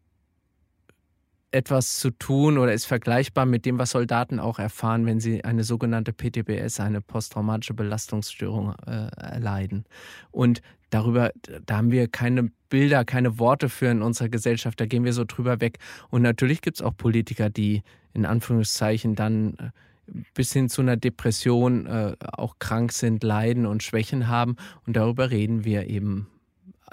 [1.51, 5.63] etwas zu tun oder ist vergleichbar mit dem, was Soldaten auch erfahren, wenn sie eine
[5.63, 9.85] sogenannte PTBS, eine posttraumatische Belastungsstörung äh, erleiden.
[10.31, 11.31] Und darüber,
[11.65, 15.23] da haben wir keine Bilder, keine Worte für in unserer Gesellschaft, da gehen wir so
[15.25, 15.79] drüber weg.
[16.09, 17.81] Und natürlich gibt es auch Politiker, die
[18.13, 19.69] in Anführungszeichen dann äh,
[20.33, 24.57] bis hin zu einer Depression äh, auch krank sind, leiden und Schwächen haben.
[24.85, 26.27] Und darüber reden wir eben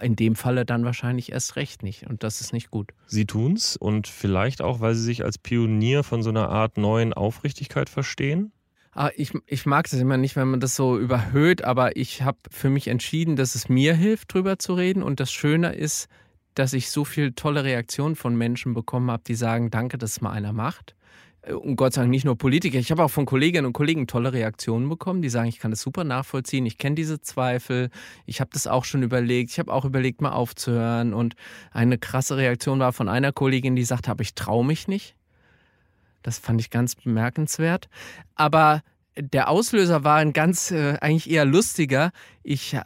[0.01, 2.07] in dem Falle dann wahrscheinlich erst recht nicht.
[2.07, 2.93] Und das ist nicht gut.
[3.07, 7.13] Sie tun's und vielleicht auch, weil Sie sich als Pionier von so einer Art neuen
[7.13, 8.53] Aufrichtigkeit verstehen?
[8.93, 12.39] Ah, ich, ich mag das immer nicht, wenn man das so überhöht, aber ich habe
[12.51, 15.03] für mich entschieden, dass es mir hilft, drüber zu reden.
[15.03, 16.09] Und das Schöne ist,
[16.55, 20.21] dass ich so viele tolle Reaktionen von Menschen bekommen habe, die sagen, danke, dass es
[20.21, 20.95] mal einer macht.
[21.53, 22.79] Und Gott sei Dank nicht nur Politiker.
[22.79, 25.81] Ich habe auch von Kolleginnen und Kollegen tolle Reaktionen bekommen, die sagen, ich kann das
[25.81, 27.91] super nachvollziehen, ich kenne diese Zweifel,
[28.25, 31.13] ich habe das auch schon überlegt, ich habe auch überlegt, mal aufzuhören.
[31.13, 31.35] Und
[31.71, 35.17] eine krasse Reaktion war von einer Kollegin, die sagte, aber ich traue mich nicht.
[36.23, 37.89] Das fand ich ganz bemerkenswert.
[38.35, 38.83] Aber
[39.17, 42.11] der Auslöser war ein ganz, äh, eigentlich eher lustiger.
[42.43, 42.81] Ich äh,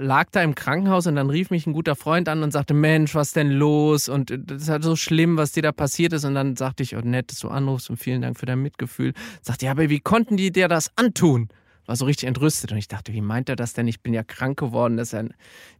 [0.00, 3.14] lag da im Krankenhaus und dann rief mich ein guter Freund an und sagte, Mensch,
[3.14, 4.08] was denn los?
[4.08, 6.24] Und äh, das ist halt so schlimm, was dir da passiert ist.
[6.24, 9.12] Und dann sagte ich, oh, nett, dass du anrufst und vielen Dank für dein Mitgefühl.
[9.40, 11.48] Sagte, ja, aber wie konnten die dir das antun?
[11.86, 13.88] War so richtig entrüstet und ich dachte, wie meint er das denn?
[13.88, 15.28] Ich bin ja krank geworden, dass er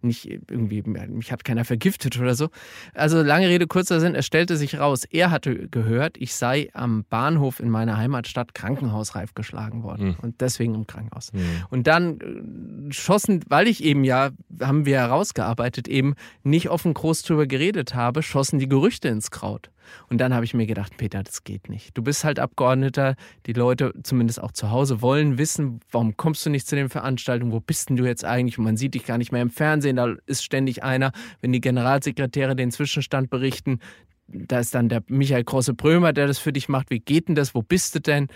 [0.00, 2.48] nicht irgendwie, mich hat keiner vergiftet oder so.
[2.94, 7.04] Also lange Rede, kurzer Sinn, es stellte sich raus, er hatte gehört, ich sei am
[7.08, 10.16] Bahnhof in meiner Heimatstadt krankenhausreif geschlagen worden mhm.
[10.22, 11.32] und deswegen im Krankenhaus.
[11.32, 11.64] Mhm.
[11.70, 17.22] Und dann äh, schossen, weil ich eben ja, haben wir herausgearbeitet, eben nicht offen groß
[17.22, 19.70] drüber geredet habe, schossen die Gerüchte ins Kraut.
[20.09, 21.97] Und dann habe ich mir gedacht, Peter, das geht nicht.
[21.97, 23.16] Du bist halt Abgeordneter,
[23.47, 27.53] die Leute, zumindest auch zu Hause, wollen wissen, warum kommst du nicht zu den Veranstaltungen,
[27.53, 28.59] wo bist denn du jetzt eigentlich?
[28.59, 31.61] Und man sieht dich gar nicht mehr im Fernsehen, da ist ständig einer, wenn die
[31.61, 33.81] Generalsekretäre den Zwischenstand berichten,
[34.29, 36.90] da ist dann der Michael Große-Brömer, der das für dich macht.
[36.90, 37.55] Wie geht denn das?
[37.55, 38.29] Wo bist du denn?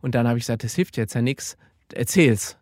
[0.00, 1.56] Und dann habe ich gesagt, das hilft jetzt ja nichts.
[1.92, 2.56] Erzähl's.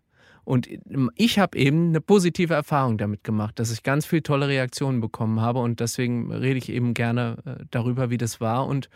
[0.44, 0.68] Und
[1.14, 5.40] ich habe eben eine positive Erfahrung damit gemacht, dass ich ganz viele tolle Reaktionen bekommen
[5.40, 5.60] habe.
[5.60, 8.88] Und deswegen rede ich eben gerne äh, darüber, wie das war und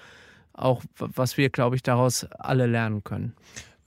[0.52, 3.34] auch, was wir, glaube ich, daraus alle lernen können.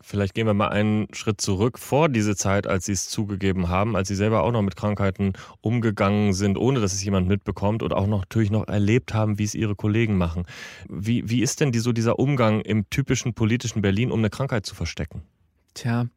[0.02, 3.98] Vielleicht gehen wir mal einen Schritt zurück vor diese Zeit, als Sie es zugegeben haben,
[3.98, 7.94] als Sie selber auch noch mit Krankheiten umgegangen sind, ohne dass es jemand mitbekommt und
[7.94, 10.46] auch noch, natürlich noch erlebt haben, wie es Ihre Kollegen machen.
[10.88, 14.66] Wie, wie ist denn die, so dieser Umgang im typischen politischen Berlin, um eine Krankheit
[14.66, 15.24] zu verstecken?
[15.74, 16.08] Tja,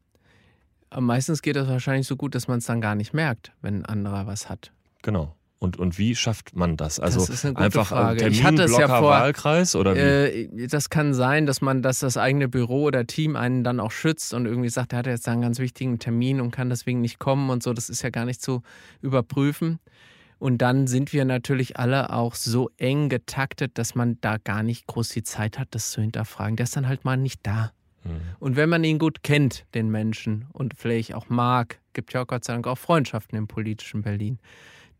[1.01, 3.85] meistens geht das wahrscheinlich so gut, dass man es dann gar nicht merkt, wenn ein
[3.85, 4.71] anderer was hat.
[5.01, 5.35] Genau.
[5.63, 6.99] Und, und wie schafft man das?
[6.99, 8.17] Also das ist eine gute einfach Frage.
[8.17, 9.99] Termin, ich hatte es Blocker, ja vor, Wahlkreis oder wie?
[9.99, 13.91] Äh, das kann sein, dass man, dass das eigene Büro oder Team einen dann auch
[13.91, 17.17] schützt und irgendwie sagt, er hat jetzt einen ganz wichtigen Termin und kann deswegen nicht
[17.17, 17.71] kommen und so.
[17.71, 18.61] Das ist ja gar nicht zu
[19.01, 19.79] überprüfen.
[20.37, 24.85] Und dann sind wir natürlich alle auch so eng getaktet, dass man da gar nicht
[24.87, 26.57] groß die Zeit hat, das zu hinterfragen.
[26.57, 27.71] Der ist dann halt mal nicht da.
[28.03, 28.21] Mhm.
[28.39, 32.27] Und wenn man ihn gut kennt, den Menschen, und vielleicht auch mag, gibt ja auch
[32.27, 34.39] Gott sei Dank auch Freundschaften im politischen Berlin,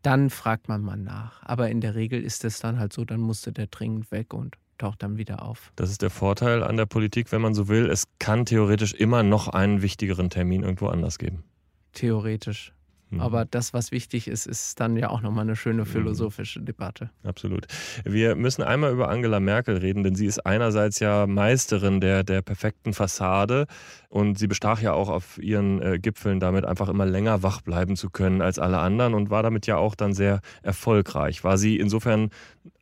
[0.02, 1.42] dann fragt man mal nach.
[1.42, 4.56] Aber in der Regel ist es dann halt so, dann musste der dringend weg und
[4.78, 5.72] taucht dann wieder auf.
[5.76, 7.88] Das ist der Vorteil an der Politik, wenn man so will.
[7.88, 11.44] Es kann theoretisch immer noch einen wichtigeren Termin irgendwo anders geben.
[11.92, 12.72] Theoretisch.
[13.14, 13.20] Mhm.
[13.20, 15.86] Aber das, was wichtig ist, ist dann ja auch nochmal eine schöne mhm.
[15.86, 17.10] philosophische Debatte.
[17.22, 17.66] Absolut.
[18.04, 22.42] Wir müssen einmal über Angela Merkel reden, denn sie ist einerseits ja Meisterin der, der
[22.42, 23.66] perfekten Fassade
[24.08, 27.96] und sie bestach ja auch auf ihren äh, Gipfeln damit, einfach immer länger wach bleiben
[27.96, 31.44] zu können als alle anderen und war damit ja auch dann sehr erfolgreich.
[31.44, 32.30] War sie insofern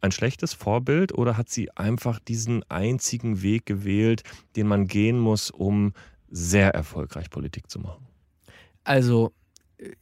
[0.01, 4.23] ein schlechtes Vorbild oder hat sie einfach diesen einzigen Weg gewählt,
[4.57, 5.93] den man gehen muss, um
[6.31, 8.07] sehr erfolgreich Politik zu machen?
[8.85, 9.33] Also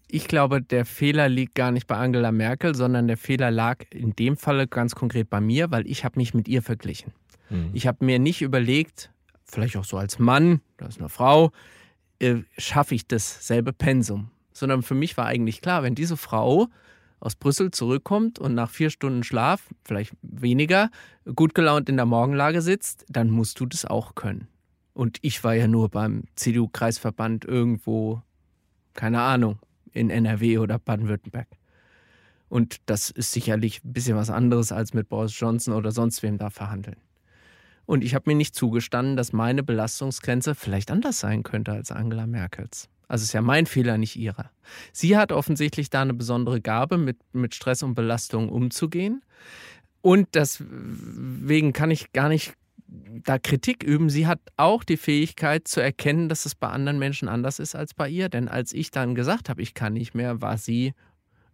[0.08, 4.14] ich glaube, der Fehler liegt gar nicht bei Angela Merkel, sondern der Fehler lag in
[4.16, 7.12] dem Falle ganz konkret bei mir, weil ich habe mich mit ihr verglichen.
[7.48, 7.70] Mhm.
[7.72, 9.10] Ich habe mir nicht überlegt,
[9.44, 11.52] vielleicht auch so als Mann, das ist eine Frau,
[12.18, 14.30] äh, schaffe ich dasselbe Pensum.
[14.52, 16.68] Sondern für mich war eigentlich klar, wenn diese Frau
[17.20, 20.90] aus Brüssel zurückkommt und nach vier Stunden Schlaf, vielleicht weniger,
[21.34, 24.48] gut gelaunt in der Morgenlage sitzt, dann musst du das auch können.
[24.92, 28.22] Und ich war ja nur beim CDU-Kreisverband irgendwo,
[28.94, 29.58] keine Ahnung,
[29.92, 31.48] in NRW oder Baden-Württemberg.
[32.48, 36.36] Und das ist sicherlich ein bisschen was anderes als mit Boris Johnson oder sonst wem
[36.36, 36.96] da verhandeln.
[37.86, 42.26] Und ich habe mir nicht zugestanden, dass meine Belastungsgrenze vielleicht anders sein könnte als Angela
[42.26, 42.88] Merkels.
[43.08, 44.50] Also ist ja mein Fehler, nicht ihrer.
[44.92, 49.22] Sie hat offensichtlich da eine besondere Gabe, mit, mit Stress und Belastung umzugehen.
[50.02, 52.54] Und deswegen kann ich gar nicht
[53.24, 54.10] da Kritik üben.
[54.10, 57.94] Sie hat auch die Fähigkeit zu erkennen, dass es bei anderen Menschen anders ist als
[57.94, 58.28] bei ihr.
[58.28, 60.92] Denn als ich dann gesagt habe, ich kann nicht mehr, war sie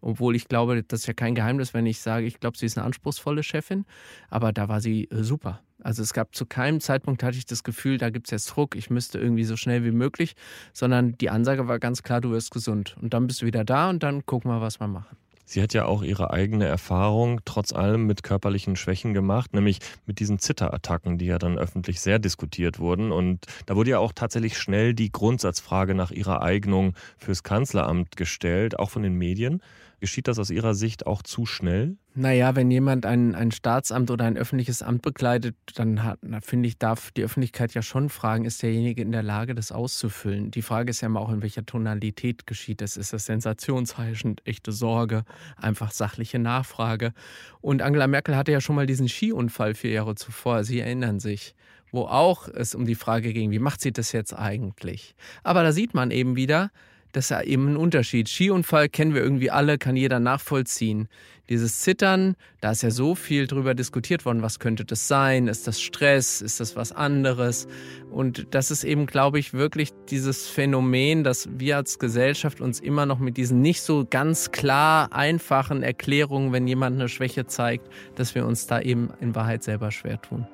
[0.01, 2.79] Obwohl ich glaube, das ist ja kein Geheimnis, wenn ich sage, ich glaube, sie ist
[2.79, 3.85] eine anspruchsvolle Chefin.
[4.31, 5.63] Aber da war sie äh, super.
[5.83, 8.77] Also es gab zu keinem Zeitpunkt hatte ich das Gefühl, da gibt es jetzt Druck,
[8.77, 10.35] ich müsste irgendwie so schnell wie möglich,
[10.73, 12.97] sondern die Ansage war ganz klar, du wirst gesund.
[13.01, 15.17] Und dann bist du wieder da und dann gucken wir, was wir machen.
[15.49, 20.19] Sie hat ja auch ihre eigene Erfahrung trotz allem mit körperlichen Schwächen gemacht, nämlich mit
[20.19, 23.13] diesen Zitterattacken, die ja dann öffentlich sehr diskutiert wurden.
[23.13, 28.77] Und da wurde ja auch tatsächlich schnell die Grundsatzfrage nach ihrer Eignung fürs Kanzleramt gestellt,
[28.77, 29.63] auch von den Medien.
[29.99, 31.97] Geschieht das aus Ihrer Sicht auch zu schnell?
[32.15, 36.79] Naja, wenn jemand ein, ein Staatsamt oder ein öffentliches Amt begleitet, dann hat, finde ich,
[36.79, 40.51] darf die Öffentlichkeit ja schon fragen, ist derjenige in der Lage, das auszufüllen?
[40.51, 42.97] Die Frage ist ja immer auch, in welcher Tonalität geschieht das.
[42.97, 45.25] Ist das sensationsheischend, echte Sorge,
[45.57, 47.13] einfach sachliche Nachfrage?
[47.61, 51.55] Und Angela Merkel hatte ja schon mal diesen Skiunfall vier Jahre zuvor, Sie erinnern sich
[51.93, 55.15] wo auch es um die Frage ging, wie macht sie das jetzt eigentlich?
[55.43, 56.71] Aber da sieht man eben wieder,
[57.17, 58.29] das ist ja eben ein Unterschied.
[58.29, 61.09] Skiunfall kennen wir irgendwie alle, kann jeder nachvollziehen.
[61.49, 65.49] Dieses Zittern, da ist ja so viel drüber diskutiert worden, was könnte das sein?
[65.49, 66.43] Ist das Stress?
[66.43, 67.69] Ist das was anderes?
[68.11, 73.07] Und das ist eben, glaube ich, wirklich dieses Phänomen, dass wir als Gesellschaft uns immer
[73.07, 78.35] noch mit diesen nicht so ganz klar einfachen Erklärungen, wenn jemand eine Schwäche zeigt, dass
[78.35, 80.47] wir uns da eben in Wahrheit selber schwer tun.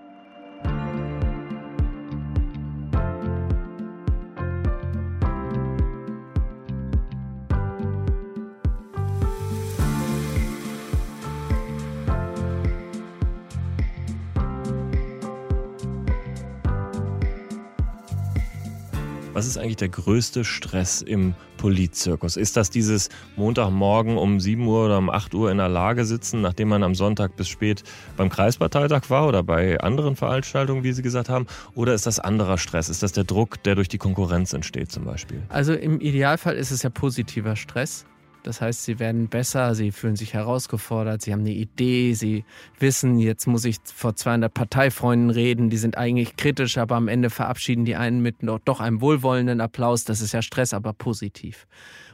[19.42, 22.36] Was ist eigentlich der größte Stress im Politzirkus?
[22.36, 26.42] Ist das dieses Montagmorgen um 7 Uhr oder um 8 Uhr in der Lage sitzen,
[26.42, 27.82] nachdem man am Sonntag bis spät
[28.16, 31.48] beim Kreisparteitag war oder bei anderen Veranstaltungen, wie Sie gesagt haben?
[31.74, 32.88] Oder ist das anderer Stress?
[32.88, 35.42] Ist das der Druck, der durch die Konkurrenz entsteht zum Beispiel?
[35.48, 38.06] Also im Idealfall ist es ja positiver Stress.
[38.42, 42.44] Das heißt, sie werden besser, sie fühlen sich herausgefordert, sie haben eine Idee, sie
[42.78, 47.30] wissen, jetzt muss ich vor 200 Parteifreunden reden, die sind eigentlich kritisch, aber am Ende
[47.30, 50.04] verabschieden die einen mit doch einem wohlwollenden Applaus.
[50.04, 51.66] Das ist ja Stress, aber positiv.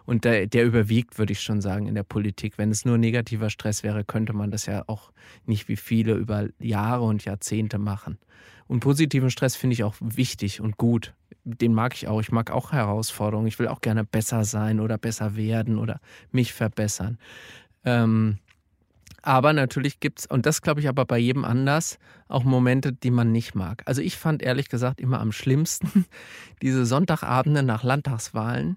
[0.04, 2.56] Und der, der überwiegt, würde ich schon sagen, in der Politik.
[2.56, 5.12] Wenn es nur negativer Stress wäre, könnte man das ja auch
[5.44, 8.18] nicht wie viele über Jahre und Jahrzehnte machen.
[8.68, 11.14] Und positiven Stress finde ich auch wichtig und gut.
[11.44, 12.20] Den mag ich auch.
[12.20, 13.48] Ich mag auch Herausforderungen.
[13.48, 16.00] Ich will auch gerne besser sein oder besser werden oder
[16.30, 17.18] mich verbessern.
[17.84, 18.38] Ähm,
[19.22, 23.10] aber natürlich gibt es, und das glaube ich aber bei jedem anders, auch Momente, die
[23.10, 23.82] man nicht mag.
[23.86, 26.04] Also ich fand ehrlich gesagt immer am schlimmsten
[26.62, 28.76] diese Sonntagabende nach Landtagswahlen,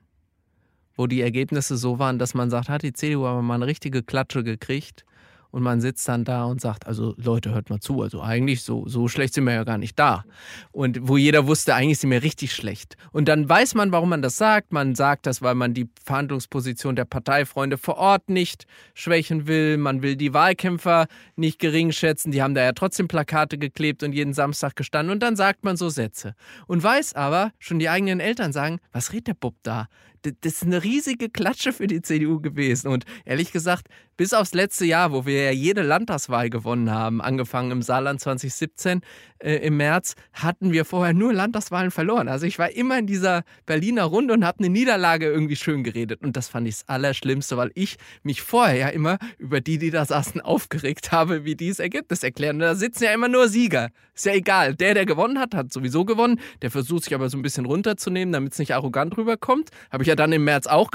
[0.96, 4.04] wo die Ergebnisse so waren, dass man sagt, hat die CDU aber mal eine richtige
[4.04, 5.06] Klatsche gekriegt
[5.52, 8.88] und man sitzt dann da und sagt, also Leute, hört mal zu, also eigentlich so,
[8.88, 10.24] so schlecht sind wir ja gar nicht da.
[10.72, 12.96] Und wo jeder wusste, eigentlich sind wir richtig schlecht.
[13.12, 14.72] Und dann weiß man, warum man das sagt.
[14.72, 19.78] Man sagt das, weil man die Verhandlungsposition der Parteifreunde vor Ort nicht schwächen will.
[19.78, 22.32] Man will die Wahlkämpfer nicht gering schätzen.
[22.32, 25.12] Die haben da ja trotzdem Plakate geklebt und jeden Samstag gestanden.
[25.14, 26.34] Und dann sagt man so Sätze.
[26.68, 29.88] Und weiß aber, schon die eigenen Eltern sagen, was redet der Bub da?
[30.24, 32.88] Das ist eine riesige Klatsche für die CDU gewesen.
[32.88, 33.88] Und ehrlich gesagt,
[34.22, 39.02] bis aufs letzte Jahr, wo wir ja jede Landtagswahl gewonnen haben, angefangen im Saarland 2017
[39.40, 42.28] äh, im März, hatten wir vorher nur Landtagswahlen verloren.
[42.28, 46.22] Also ich war immer in dieser Berliner Runde und habe eine Niederlage irgendwie schön geredet.
[46.22, 49.90] Und das fand ich das Allerschlimmste, weil ich mich vorher ja immer über die, die
[49.90, 52.58] da saßen, aufgeregt habe, wie die das Ergebnis erklären.
[52.58, 53.90] Und da sitzen ja immer nur Sieger.
[54.14, 54.76] Ist ja egal.
[54.76, 56.40] Der, der gewonnen hat, hat sowieso gewonnen.
[56.62, 59.70] Der versucht sich aber so ein bisschen runterzunehmen, damit es nicht arrogant rüberkommt.
[59.90, 60.92] Habe ich ja dann im März auch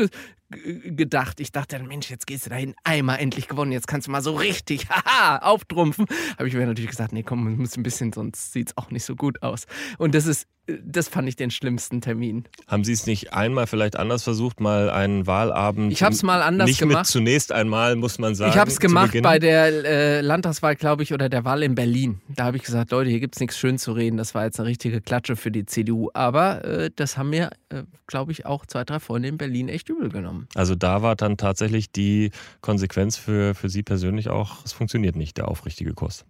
[0.50, 1.40] gedacht.
[1.40, 4.34] Ich dachte, Mensch, jetzt gehst du dahin, einmal endlich gewonnen, jetzt kannst du mal so
[4.34, 6.06] richtig, haha, auftrumpfen.
[6.38, 8.90] Habe ich mir natürlich gesagt, nee, komm, wir müssen ein bisschen, sonst sieht es auch
[8.90, 9.66] nicht so gut aus.
[9.98, 10.46] Und das ist
[10.84, 12.44] das fand ich den schlimmsten Termin.
[12.66, 15.92] Haben Sie es nicht einmal vielleicht anders versucht, mal einen Wahlabend?
[15.92, 16.98] Ich habe es mal anders nicht gemacht.
[16.98, 18.50] Mit zunächst einmal, muss man sagen.
[18.50, 22.20] Ich habe es gemacht bei der äh, Landtagswahl, glaube ich, oder der Wahl in Berlin.
[22.28, 24.16] Da habe ich gesagt, Leute, hier gibt es nichts schön zu reden.
[24.16, 26.10] Das war jetzt eine richtige Klatsche für die CDU.
[26.14, 29.88] Aber äh, das haben mir, äh, glaube ich, auch zwei, drei Freunde in Berlin echt
[29.88, 30.35] übel genommen.
[30.54, 35.36] Also da war dann tatsächlich die Konsequenz für, für Sie persönlich auch, es funktioniert nicht,
[35.36, 36.24] der aufrichtige Kurs.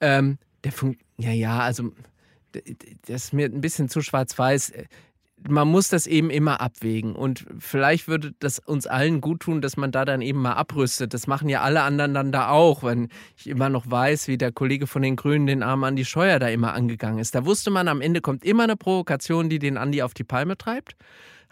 [0.00, 1.92] Ähm, der Fun ja, ja, also
[3.06, 4.72] das ist mir ein bisschen zu schwarz-weiß.
[5.46, 7.14] Man muss das eben immer abwägen.
[7.14, 11.12] Und vielleicht würde das uns allen gut tun, dass man da dann eben mal abrüstet.
[11.12, 14.52] Das machen ja alle anderen dann da auch, wenn ich immer noch weiß, wie der
[14.52, 17.34] Kollege von den Grünen den Arm Andi Scheuer da immer angegangen ist.
[17.34, 20.56] Da wusste man, am Ende kommt immer eine Provokation, die den Andi auf die Palme
[20.56, 20.96] treibt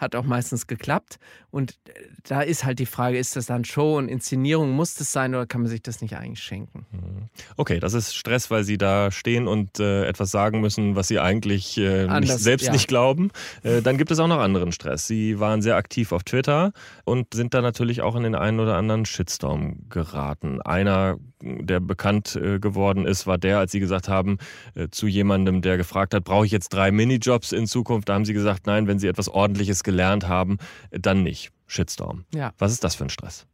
[0.03, 1.19] hat auch meistens geklappt.
[1.51, 1.93] Und äh,
[2.25, 5.47] da ist halt die Frage, ist das dann Show und Inszenierung, muss das sein oder
[5.47, 6.87] kann man sich das nicht eigentlich schenken?
[6.91, 7.29] Mhm.
[7.57, 11.19] Okay, das ist Stress, weil Sie da stehen und äh, etwas sagen müssen, was Sie
[11.19, 12.73] eigentlich äh, Anders, nicht, selbst ja.
[12.73, 13.31] nicht glauben.
[13.63, 15.07] Äh, dann gibt es auch noch anderen Stress.
[15.07, 16.73] Sie waren sehr aktiv auf Twitter
[17.05, 20.61] und sind da natürlich auch in den einen oder anderen Shitstorm geraten.
[20.61, 24.39] Einer, der bekannt äh, geworden ist, war der, als Sie gesagt haben,
[24.75, 28.09] äh, zu jemandem, der gefragt hat, brauche ich jetzt drei Minijobs in Zukunft?
[28.09, 30.59] Da haben Sie gesagt, nein, wenn Sie etwas Ordentliches gelernt haben,
[30.91, 31.51] dann nicht.
[31.67, 32.25] Shitstorm.
[32.35, 32.53] Ja.
[32.59, 33.47] Was ist das für ein Stress?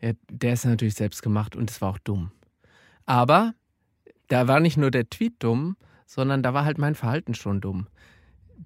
[0.00, 2.32] Ja, der ist natürlich selbst gemacht und es war auch dumm.
[3.06, 3.54] Aber
[4.28, 7.86] da war nicht nur der Tweet dumm, sondern da war halt mein Verhalten schon dumm.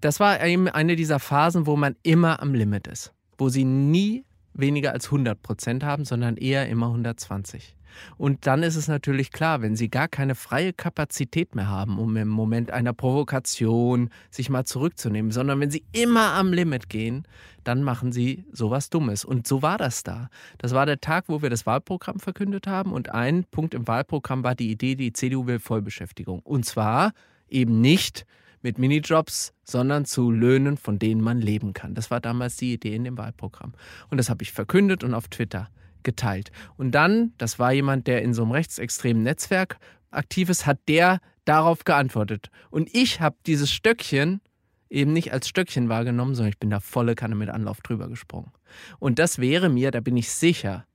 [0.01, 3.13] Das war eben eine dieser Phasen, wo man immer am Limit ist.
[3.39, 7.76] Wo sie nie weniger als 100 Prozent haben, sondern eher immer 120.
[8.17, 12.17] Und dann ist es natürlich klar, wenn sie gar keine freie Kapazität mehr haben, um
[12.17, 17.27] im Moment einer Provokation sich mal zurückzunehmen, sondern wenn sie immer am Limit gehen,
[17.65, 19.25] dann machen sie sowas Dummes.
[19.25, 20.29] Und so war das da.
[20.59, 22.93] Das war der Tag, wo wir das Wahlprogramm verkündet haben.
[22.93, 26.41] Und ein Punkt im Wahlprogramm war die Idee, die CDU will Vollbeschäftigung.
[26.41, 27.13] Und zwar
[27.49, 28.27] eben nicht
[28.63, 31.95] mit Minijobs, sondern zu Löhnen, von denen man leben kann.
[31.95, 33.75] Das war damals die Idee in dem Wahlprogramm.
[34.11, 35.69] Und das habe ich verkündet und auf Twitter
[36.07, 36.51] geteilt.
[36.79, 39.77] Und dann, das war jemand, der in so einem rechtsextremen Netzwerk
[40.11, 42.51] aktiv ist, hat der darauf geantwortet.
[42.71, 44.41] Und ich habe dieses Stöckchen
[44.89, 48.53] eben nicht als Stöckchen wahrgenommen, sondern ich bin da volle Kanne mit Anlauf drüber gesprungen.
[48.99, 50.87] Und das wäre mir, da bin ich sicher,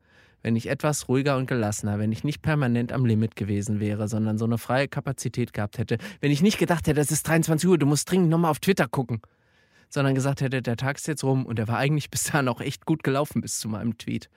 [0.43, 4.37] wenn ich etwas ruhiger und gelassener, wenn ich nicht permanent am Limit gewesen wäre, sondern
[4.37, 7.77] so eine freie Kapazität gehabt hätte, wenn ich nicht gedacht hätte, es ist 23 Uhr,
[7.77, 9.21] du musst dringend nochmal auf Twitter gucken,
[9.89, 12.61] sondern gesagt hätte, der Tag ist jetzt rum und der war eigentlich bis dahin auch
[12.61, 14.29] echt gut gelaufen bis zu meinem Tweet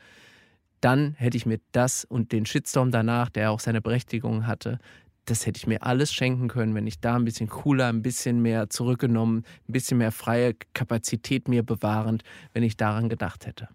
[0.84, 4.78] dann hätte ich mir das und den Shitstorm danach, der auch seine Berechtigung hatte,
[5.24, 8.42] das hätte ich mir alles schenken können, wenn ich da ein bisschen cooler, ein bisschen
[8.42, 13.68] mehr zurückgenommen, ein bisschen mehr freie Kapazität mir bewahrend, wenn ich daran gedacht hätte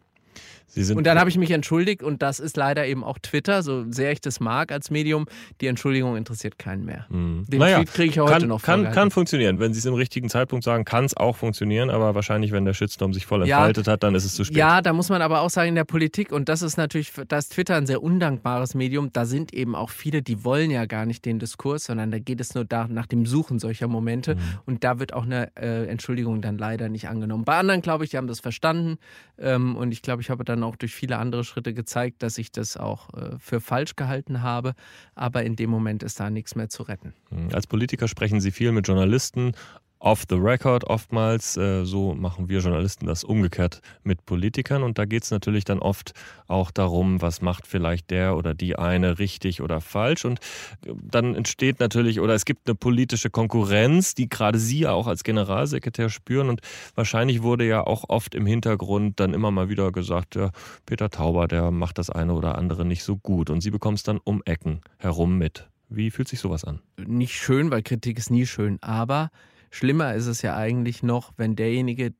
[0.95, 4.11] und dann habe ich mich entschuldigt und das ist leider eben auch Twitter, so sehr
[4.11, 5.25] ich das mag als Medium.
[5.61, 7.05] Die Entschuldigung interessiert keinen mehr.
[7.09, 7.45] Mhm.
[7.47, 9.59] Den naja, Tweet kriege ich heute kann, noch kann, kann funktionieren.
[9.59, 12.73] Wenn Sie es im richtigen Zeitpunkt sagen, kann es auch funktionieren, aber wahrscheinlich, wenn der
[12.73, 14.57] Shitstorm sich voll entfaltet ja, hat, dann ist es zu spät.
[14.57, 17.37] Ja, da muss man aber auch sagen, in der Politik, und das ist natürlich, da
[17.37, 21.05] ist Twitter ein sehr undankbares Medium, da sind eben auch viele, die wollen ja gar
[21.05, 24.39] nicht den Diskurs, sondern da geht es nur da, nach dem Suchen solcher Momente mhm.
[24.65, 27.43] und da wird auch eine äh, Entschuldigung dann leider nicht angenommen.
[27.43, 28.97] Bei anderen, glaube ich, die haben das verstanden
[29.39, 32.51] ähm, und ich glaube, ich habe dann auch durch viele andere Schritte gezeigt, dass ich
[32.51, 34.73] das auch äh, für falsch gehalten habe.
[35.15, 37.13] Aber in dem Moment ist da nichts mehr zu retten.
[37.29, 39.53] Hm, als Politiker sprechen Sie viel mit Journalisten,
[39.99, 41.57] off the record oftmals.
[41.57, 44.83] Äh, so machen wir Journalisten das umgekehrt mit Politikern.
[44.83, 46.13] Und da geht es natürlich dann oft
[46.47, 50.25] auch darum, was macht vielleicht der oder die eine richtig oder falsch.
[50.25, 50.39] Und
[50.85, 55.23] äh, dann entsteht natürlich, oder es gibt eine politische Konkurrenz, die gerade Sie auch als
[55.23, 56.49] Generalsekretär spüren.
[56.49, 56.61] Und
[56.95, 60.51] wahrscheinlich wurde ja auch oft im Hintergrund dann immer mal wieder gesagt, ja,
[60.85, 63.49] Peter Tauber, der macht das eine oder andere nicht so gut.
[63.49, 65.67] Und Sie bekommen es dann um Ecken herum mit.
[65.89, 66.81] Wie fühlt sich sowas an?
[67.03, 69.31] Nicht schön, weil Kritik ist nie schön, aber
[69.71, 72.13] Schlimmer ist es ja eigentlich noch, wenn derjenige,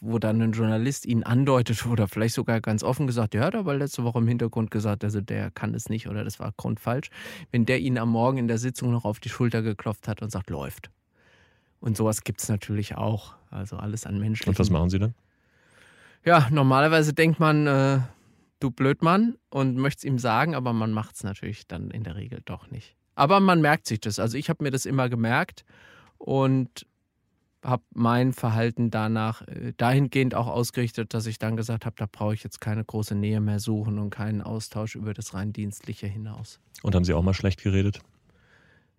[0.00, 3.76] wo dann ein Journalist ihn andeutet oder vielleicht sogar ganz offen gesagt, der hat aber
[3.76, 7.10] letzte Woche im Hintergrund gesagt, also der kann es nicht oder das war grundfalsch,
[7.52, 10.30] wenn der ihn am Morgen in der Sitzung noch auf die Schulter geklopft hat und
[10.30, 10.90] sagt, läuft.
[11.80, 13.34] Und sowas gibt es natürlich auch.
[13.50, 14.48] Also alles an Menschen.
[14.48, 15.14] Und was machen Sie dann?
[16.24, 18.00] Ja, normalerweise denkt man, äh,
[18.60, 22.16] du Blödmann und möchte es ihm sagen, aber man macht es natürlich dann in der
[22.16, 22.96] Regel doch nicht.
[23.14, 24.18] Aber man merkt sich das.
[24.18, 25.64] Also ich habe mir das immer gemerkt
[26.18, 26.86] und
[27.64, 32.34] habe mein Verhalten danach äh, dahingehend auch ausgerichtet, dass ich dann gesagt habe, da brauche
[32.34, 36.60] ich jetzt keine große Nähe mehr suchen und keinen Austausch über das rein dienstliche hinaus.
[36.82, 38.00] Und haben Sie auch mal schlecht geredet?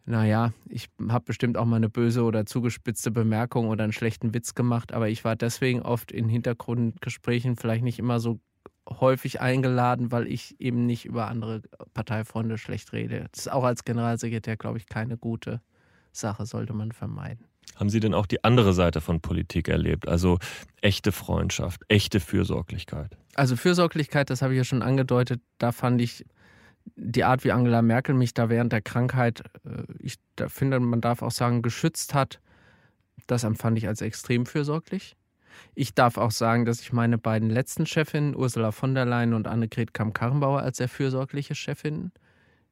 [0.05, 4.55] Naja, ich habe bestimmt auch mal eine böse oder zugespitzte Bemerkung oder einen schlechten Witz
[4.55, 8.39] gemacht, aber ich war deswegen oft in Hintergrundgesprächen vielleicht nicht immer so
[8.89, 11.61] häufig eingeladen, weil ich eben nicht über andere
[11.93, 13.27] Parteifreunde schlecht rede.
[13.31, 15.61] Das ist auch als Generalsekretär, glaube ich, keine gute
[16.11, 17.45] Sache, sollte man vermeiden.
[17.75, 20.07] Haben Sie denn auch die andere Seite von Politik erlebt?
[20.07, 20.39] Also
[20.81, 23.17] echte Freundschaft, echte Fürsorglichkeit?
[23.35, 26.25] Also Fürsorglichkeit, das habe ich ja schon angedeutet, da fand ich
[26.95, 30.15] die Art, wie Angela Merkel mich da während der Krankheit, äh, ich
[30.47, 32.39] finde, man darf auch sagen, geschützt hat,
[33.27, 35.15] das empfand ich als extrem fürsorglich.
[35.75, 39.47] Ich darf auch sagen, dass ich meine beiden letzten Chefinnen, Ursula von der Leyen und
[39.47, 42.11] Annegret Kamm-Karrenbauer, als sehr fürsorgliche Chefinnen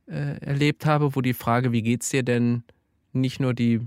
[0.08, 2.64] äh, erlebt habe, wo die Frage, wie geht's dir denn,
[3.14, 3.82] nicht nur die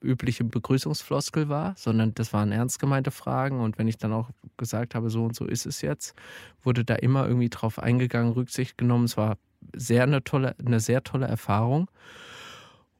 [0.00, 3.60] übliche Begrüßungsfloskel war, sondern das waren ernst gemeinte Fragen.
[3.60, 6.14] Und wenn ich dann auch gesagt habe, so und so ist es jetzt,
[6.62, 9.04] wurde da immer irgendwie drauf eingegangen, Rücksicht genommen.
[9.04, 9.38] Es war
[9.74, 11.90] sehr eine tolle, eine sehr tolle Erfahrung.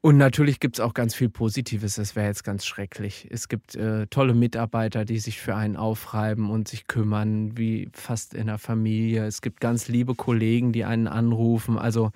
[0.01, 3.27] Und natürlich gibt es auch ganz viel Positives, das wäre jetzt ganz schrecklich.
[3.31, 8.33] Es gibt äh, tolle Mitarbeiter, die sich für einen aufreiben und sich kümmern, wie fast
[8.33, 9.27] in der Familie.
[9.27, 11.79] Es gibt ganz liebe Kollegen, die einen anrufen.
[11.79, 12.13] Also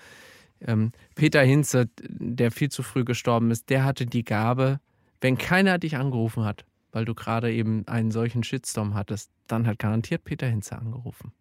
[0.66, 4.80] ähm, Peter Hinze, der viel zu früh gestorben ist, der hatte die Gabe,
[5.20, 9.78] wenn keiner dich angerufen hat, weil du gerade eben einen solchen Shitstorm hattest, dann hat
[9.78, 11.32] garantiert Peter Hinze angerufen.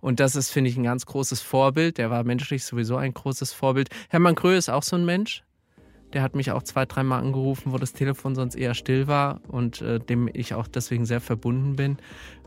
[0.00, 1.96] Und das ist, finde ich, ein ganz großes Vorbild.
[1.96, 3.88] Der war menschlich sowieso ein großes Vorbild.
[4.08, 5.44] Hermann Kröhe ist auch so ein Mensch.
[6.12, 9.80] Der hat mich auch zwei, dreimal angerufen, wo das Telefon sonst eher still war und
[9.80, 11.98] äh, dem ich auch deswegen sehr verbunden bin.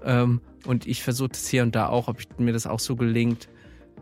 [0.04, 2.98] Ähm, und ich versuche es hier und da auch, ob ich, mir das auch so
[2.98, 3.48] gelingt,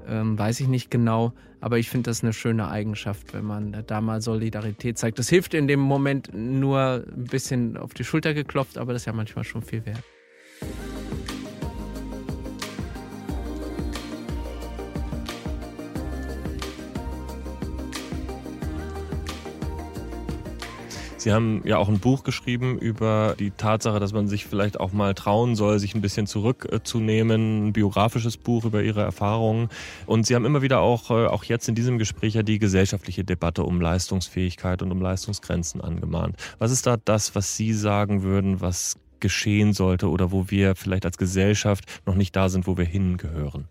[0.08, 1.34] ähm, weiß ich nicht genau.
[1.62, 5.18] Aber ich finde das eine schöne Eigenschaft, wenn man da mal Solidarität zeigt.
[5.18, 9.06] Das hilft in dem Moment nur ein bisschen auf die Schulter geklopft, aber das ist
[9.06, 10.04] ja manchmal schon viel wert.
[21.24, 24.92] Sie haben ja auch ein Buch geschrieben über die Tatsache, dass man sich vielleicht auch
[24.92, 27.68] mal trauen soll, sich ein bisschen zurückzunehmen.
[27.68, 29.70] Ein biografisches Buch über Ihre Erfahrungen.
[30.06, 33.24] Und Sie haben immer wieder auch, äh, auch jetzt in diesem Gespräch ja die gesellschaftliche
[33.24, 36.36] Debatte um Leistungsfähigkeit und um Leistungsgrenzen angemahnt.
[36.60, 41.06] Was ist da das, was Sie sagen würden, was geschehen sollte oder wo wir vielleicht
[41.06, 43.70] als Gesellschaft noch nicht da sind, wo wir hingehören?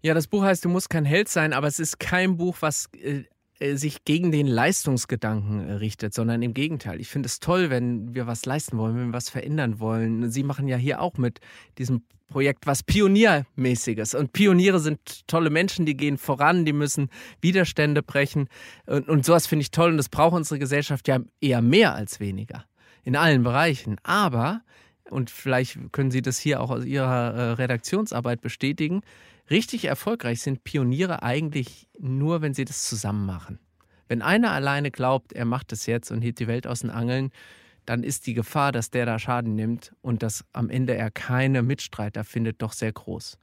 [0.00, 2.88] Ja, das Buch heißt, du musst kein Held sein, aber es ist kein Buch, was
[2.94, 3.24] äh,
[3.60, 7.00] sich gegen den Leistungsgedanken äh, richtet, sondern im Gegenteil.
[7.00, 10.30] Ich finde es toll, wenn wir was leisten wollen, wenn wir was verändern wollen.
[10.30, 11.40] Sie machen ja hier auch mit
[11.78, 14.14] diesem Projekt was Pioniermäßiges.
[14.14, 17.08] Und Pioniere sind tolle Menschen, die gehen voran, die müssen
[17.40, 18.48] Widerstände brechen.
[18.86, 22.20] Und, und sowas finde ich toll und das braucht unsere Gesellschaft ja eher mehr als
[22.20, 22.64] weniger.
[23.02, 23.96] In allen Bereichen.
[24.02, 24.60] Aber,
[25.10, 29.02] und vielleicht können Sie das hier auch aus Ihrer äh, Redaktionsarbeit bestätigen,
[29.50, 33.58] Richtig erfolgreich sind Pioniere eigentlich nur, wenn sie das zusammen machen.
[34.06, 37.30] Wenn einer alleine glaubt, er macht es jetzt und hebt die Welt aus den Angeln,
[37.86, 41.62] dann ist die Gefahr, dass der da Schaden nimmt und dass am Ende er keine
[41.62, 43.38] Mitstreiter findet, doch sehr groß.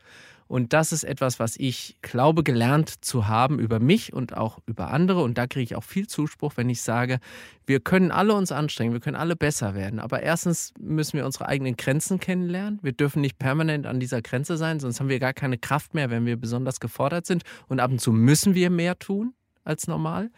[0.48, 4.92] Und das ist etwas, was ich glaube gelernt zu haben über mich und auch über
[4.92, 5.24] andere.
[5.24, 7.20] Und da kriege ich auch viel Zuspruch, wenn ich sage,
[7.66, 10.00] wir können alle uns anstrengen, wir können alle besser werden.
[10.00, 12.80] Aber erstens müssen wir unsere eigenen Grenzen kennenlernen.
[12.84, 16.12] Wir dürfen nicht permanent an dieser Grenze sein, sonst haben wir gar keine Kraft mehr,
[16.12, 17.44] wenn wir besonders gefordert sind.
[17.68, 19.34] Und ab und zu müssen wir mehr tun
[19.64, 20.30] als normal.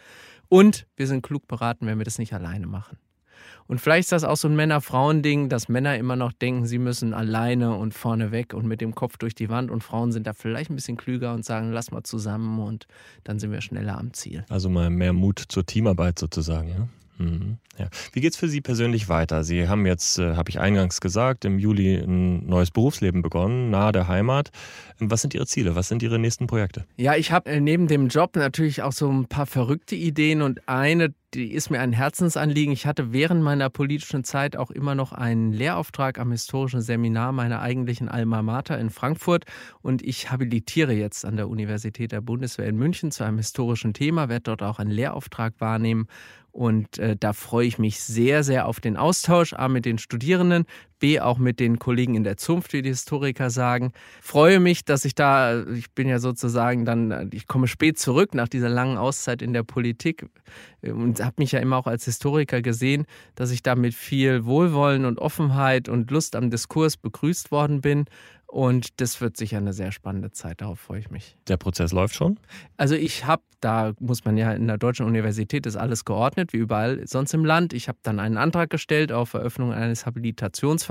[0.48, 2.98] Und wir sind klug beraten, wenn wir das nicht alleine machen.
[3.68, 7.14] Und vielleicht ist das auch so ein Männer-Frauen-Ding, dass Männer immer noch denken, sie müssen
[7.14, 10.34] alleine und vorne weg und mit dem Kopf durch die Wand und Frauen sind da
[10.34, 12.88] vielleicht ein bisschen klüger und sagen, lass mal zusammen und
[13.24, 14.46] dann sind wir schneller am Ziel.
[14.50, 16.70] Also mal mehr Mut zur Teamarbeit sozusagen.
[16.70, 16.88] Ja?
[17.18, 17.58] Mhm.
[17.78, 17.88] Ja.
[18.14, 19.44] Wie geht's für Sie persönlich weiter?
[19.44, 23.92] Sie haben jetzt, äh, habe ich eingangs gesagt, im Juli ein neues Berufsleben begonnen, nahe
[23.92, 24.52] der Heimat.
[25.00, 25.76] Was sind Ihre Ziele?
[25.76, 26.86] Was sind Ihre nächsten Projekte?
[26.98, 30.68] Ja, ich habe äh, neben dem Job natürlich auch so ein paar verrückte Ideen und
[30.68, 32.74] eine, die ist mir ein Herzensanliegen.
[32.74, 37.62] Ich hatte während meiner politischen Zeit auch immer noch einen Lehrauftrag am historischen Seminar meiner
[37.62, 39.46] eigentlichen Alma Mater in Frankfurt
[39.82, 44.30] und ich habilitiere jetzt an der Universität der Bundeswehr in München zu einem historischen Thema,
[44.30, 46.08] werde dort auch einen Lehrauftrag wahrnehmen
[46.58, 50.66] und äh, da freue ich mich sehr, sehr auf den Austausch, A mit den Studierenden,
[51.00, 53.92] B auch mit den Kollegen in der Zunft, wie die Historiker sagen.
[54.22, 58.48] Freue mich, dass ich da, ich bin ja sozusagen dann, ich komme spät zurück nach
[58.48, 60.28] dieser langen Auszeit in der Politik
[60.82, 64.46] äh, und habe mich ja immer auch als Historiker gesehen, dass ich da mit viel
[64.46, 68.06] Wohlwollen und Offenheit und Lust am Diskurs begrüßt worden bin
[68.48, 71.38] und das wird sicher eine sehr spannende Zeit, darauf freue ich mich.
[71.50, 72.40] Der Prozess läuft schon?
[72.78, 76.58] Also ich habe, da muss man ja in der Deutschen Universität ist alles geordnet, wie
[76.58, 77.74] überall sonst im Land.
[77.74, 80.87] Ich habe dann einen Antrag gestellt auf Eröffnung eines Habilitationsverfahrens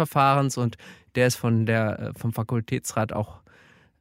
[0.59, 0.77] und
[1.15, 3.41] der ist von der, äh, vom Fakultätsrat auch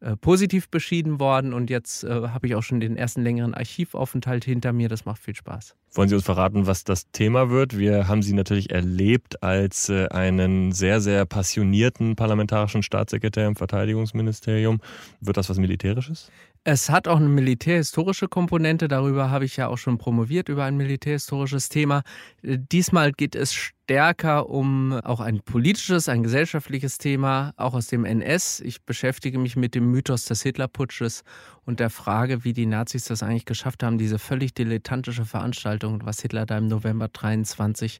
[0.02, 4.44] äh, positiv beschieden worden und jetzt äh, habe ich auch schon den ersten längeren Archivaufenthalt
[4.44, 4.90] hinter mir.
[4.90, 5.76] Das macht viel Spaß.
[5.94, 7.78] Wollen Sie uns verraten, was das Thema wird?
[7.78, 14.80] Wir haben Sie natürlich erlebt als äh, einen sehr, sehr passionierten parlamentarischen Staatssekretär im Verteidigungsministerium.
[15.22, 16.30] Wird das was Militärisches?
[16.66, 18.88] Es hat auch eine militärhistorische Komponente.
[18.88, 22.04] Darüber habe ich ja auch schon promoviert, über ein militärhistorisches Thema.
[22.44, 28.60] Diesmal geht es stärker um auch ein politisches, ein gesellschaftliches Thema, auch aus dem NS.
[28.62, 31.22] Ich beschäftige mich mit dem Mythos des Hitlerputsches
[31.66, 36.20] und der Frage, wie die Nazis das eigentlich geschafft haben, diese völlig dilettantische Veranstaltung, was
[36.20, 38.00] Hitler da im November 23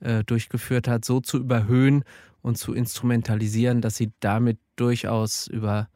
[0.00, 2.04] äh, durchgeführt hat, so zu überhöhen
[2.40, 5.90] und zu instrumentalisieren, dass sie damit durchaus über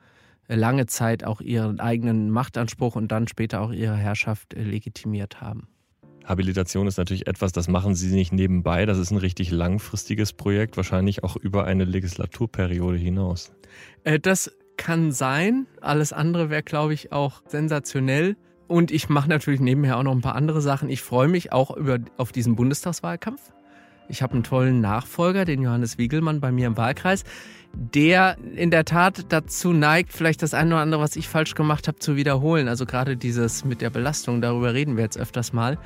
[0.49, 5.67] lange Zeit auch ihren eigenen Machtanspruch und dann später auch ihre Herrschaft äh, legitimiert haben.
[6.25, 8.87] Habilitation ist natürlich etwas, das machen Sie nicht nebenbei.
[8.87, 13.53] Das ist ein richtig langfristiges Projekt, wahrscheinlich auch über eine Legislaturperiode hinaus.
[14.05, 15.67] Äh, das kann sein.
[15.81, 18.37] Alles andere wäre, glaube ich, auch sensationell.
[18.67, 20.89] Und ich mache natürlich nebenher auch noch ein paar andere Sachen.
[20.89, 23.53] Ich freue mich auch über, auf diesen Bundestagswahlkampf.
[24.11, 27.25] Ich habe einen tollen Nachfolger, den Johannes Wiegelmann bei mir im Wahlkreis,
[27.73, 31.87] der in der Tat dazu neigt, vielleicht das eine oder andere, was ich falsch gemacht
[31.87, 32.67] habe, zu wiederholen.
[32.69, 35.79] Also gerade dieses mit der Belastung, darüber reden wir jetzt öfters mal.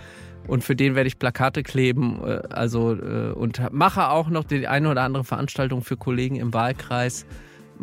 [0.47, 4.67] Und für den werde ich Plakate kleben, äh, also äh, und mache auch noch die
[4.67, 7.27] eine oder andere Veranstaltung für Kollegen im Wahlkreis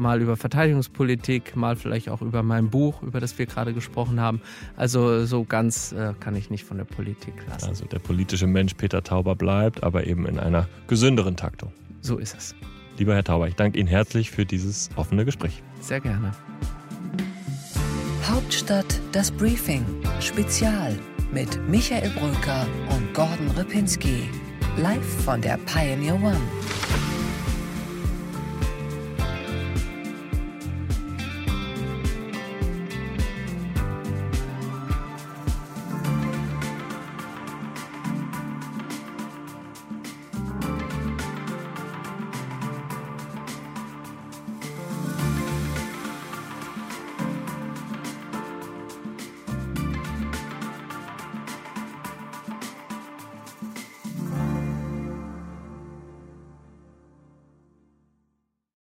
[0.02, 4.42] mal über Verteidigungspolitik, mal vielleicht auch über mein Buch, über das wir gerade gesprochen haben.
[4.76, 7.70] Also so ganz äh, kann ich nicht von der Politik lassen.
[7.70, 11.72] Also der politische Mensch Peter Tauber bleibt, aber eben in einer gesünderen Taktung.
[12.02, 12.56] So ist es.
[12.98, 15.64] Lieber Herr Tauber, ich danke Ihnen herzlich für dieses offene Gespräch.
[15.80, 16.32] Sehr gerne.
[18.28, 19.86] Hauptstadt das Briefing
[20.20, 20.98] Spezial
[21.32, 24.30] mit Michael Bröker und Gordon Ripinski.
[24.78, 26.42] Live von der Pioneer One.